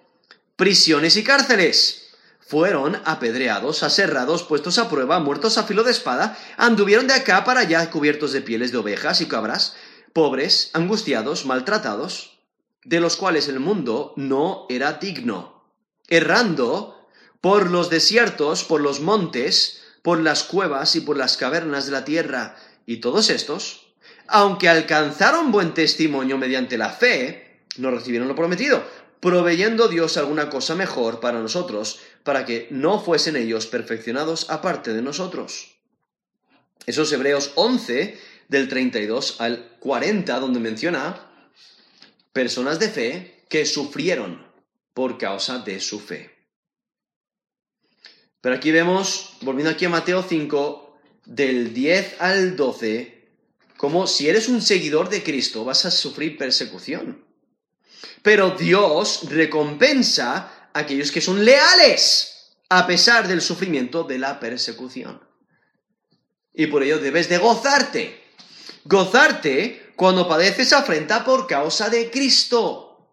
prisiones 0.56 1.16
y 1.16 1.24
cárceles. 1.24 2.10
Fueron 2.38 3.00
apedreados, 3.06 3.82
aserrados, 3.82 4.42
puestos 4.42 4.76
a 4.76 4.90
prueba, 4.90 5.20
muertos 5.20 5.56
a 5.56 5.64
filo 5.64 5.84
de 5.84 5.92
espada, 5.92 6.38
anduvieron 6.58 7.06
de 7.06 7.14
acá 7.14 7.44
para 7.44 7.60
allá 7.60 7.90
cubiertos 7.90 8.32
de 8.32 8.42
pieles 8.42 8.72
de 8.72 8.76
ovejas 8.76 9.22
y 9.22 9.26
cabras, 9.26 9.74
pobres, 10.12 10.68
angustiados, 10.74 11.46
maltratados, 11.46 12.38
de 12.84 13.00
los 13.00 13.16
cuales 13.16 13.48
el 13.48 13.58
mundo 13.58 14.12
no 14.16 14.66
era 14.68 14.92
digno, 14.92 15.64
errando 16.08 17.08
por 17.40 17.70
los 17.70 17.88
desiertos, 17.88 18.64
por 18.64 18.82
los 18.82 19.00
montes, 19.00 19.80
por 20.02 20.20
las 20.20 20.42
cuevas 20.42 20.94
y 20.94 21.00
por 21.00 21.16
las 21.16 21.38
cavernas 21.38 21.86
de 21.86 21.92
la 21.92 22.04
tierra. 22.04 22.56
Y 22.84 22.98
todos 22.98 23.30
estos, 23.30 23.83
aunque 24.26 24.68
alcanzaron 24.68 25.52
buen 25.52 25.74
testimonio 25.74 26.38
mediante 26.38 26.78
la 26.78 26.90
fe, 26.90 27.58
no 27.76 27.90
recibieron 27.90 28.28
lo 28.28 28.34
prometido, 28.34 28.84
proveyendo 29.20 29.88
Dios 29.88 30.16
alguna 30.16 30.50
cosa 30.50 30.74
mejor 30.74 31.20
para 31.20 31.40
nosotros, 31.40 32.00
para 32.22 32.44
que 32.44 32.68
no 32.70 33.00
fuesen 33.00 33.36
ellos 33.36 33.66
perfeccionados 33.66 34.50
aparte 34.50 34.92
de 34.92 35.02
nosotros. 35.02 35.76
Esos 36.86 37.10
Hebreos 37.12 37.52
11, 37.54 38.18
del 38.48 38.68
32 38.68 39.40
al 39.40 39.76
40, 39.80 40.38
donde 40.40 40.60
menciona 40.60 41.30
personas 42.32 42.78
de 42.78 42.88
fe 42.88 43.44
que 43.48 43.64
sufrieron 43.64 44.44
por 44.92 45.18
causa 45.18 45.58
de 45.58 45.80
su 45.80 46.00
fe. 46.00 46.30
Pero 48.40 48.56
aquí 48.56 48.70
vemos, 48.70 49.38
volviendo 49.40 49.70
aquí 49.70 49.86
a 49.86 49.88
Mateo 49.88 50.22
5, 50.22 50.98
del 51.24 51.72
10 51.72 52.20
al 52.20 52.56
12, 52.56 53.23
como 53.76 54.06
si 54.06 54.28
eres 54.28 54.48
un 54.48 54.62
seguidor 54.62 55.08
de 55.08 55.22
Cristo 55.22 55.64
vas 55.64 55.84
a 55.84 55.90
sufrir 55.90 56.38
persecución. 56.38 57.24
Pero 58.22 58.50
Dios 58.50 59.20
recompensa 59.30 60.68
a 60.72 60.78
aquellos 60.78 61.12
que 61.12 61.20
son 61.20 61.44
leales 61.44 62.54
a 62.68 62.86
pesar 62.86 63.28
del 63.28 63.40
sufrimiento 63.40 64.04
de 64.04 64.18
la 64.18 64.40
persecución. 64.40 65.22
Y 66.54 66.66
por 66.66 66.82
ello 66.82 66.98
debes 66.98 67.28
de 67.28 67.38
gozarte. 67.38 68.24
Gozarte 68.84 69.92
cuando 69.96 70.28
padeces 70.28 70.72
afrenta 70.72 71.24
por 71.24 71.46
causa 71.46 71.88
de 71.90 72.10
Cristo. 72.10 73.12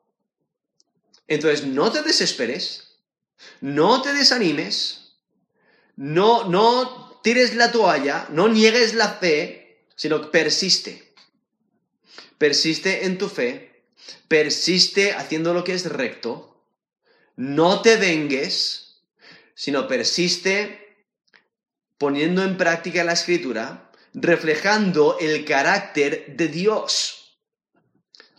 Entonces 1.27 1.65
no 1.65 1.91
te 1.91 2.01
desesperes, 2.03 2.97
no 3.61 4.01
te 4.01 4.13
desanimes, 4.13 5.13
no, 5.95 6.45
no 6.45 7.19
tires 7.23 7.55
la 7.55 7.71
toalla, 7.71 8.27
no 8.31 8.47
niegues 8.47 8.95
la 8.95 9.09
fe, 9.09 9.60
sino 10.01 10.31
persiste. 10.31 11.13
Persiste 12.39 13.05
en 13.05 13.19
tu 13.19 13.29
fe, 13.29 13.83
persiste 14.27 15.13
haciendo 15.13 15.53
lo 15.53 15.63
que 15.63 15.75
es 15.75 15.85
recto, 15.85 16.65
no 17.35 17.83
te 17.83 17.97
vengues, 17.97 19.03
sino 19.53 19.87
persiste 19.87 21.05
poniendo 21.99 22.43
en 22.43 22.57
práctica 22.57 23.03
la 23.03 23.13
escritura, 23.13 23.91
reflejando 24.15 25.19
el 25.19 25.45
carácter 25.45 26.35
de 26.35 26.47
Dios. 26.47 27.37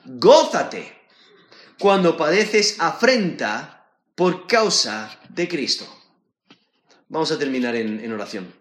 Gózate 0.05 1.01
cuando 1.79 2.17
padeces 2.17 2.75
afrenta 2.81 3.89
por 4.17 4.49
causa 4.49 5.17
de 5.29 5.47
Cristo. 5.47 5.87
Vamos 7.09 7.31
a 7.31 7.39
terminar 7.39 7.77
en, 7.77 8.13
oración. 8.13 8.53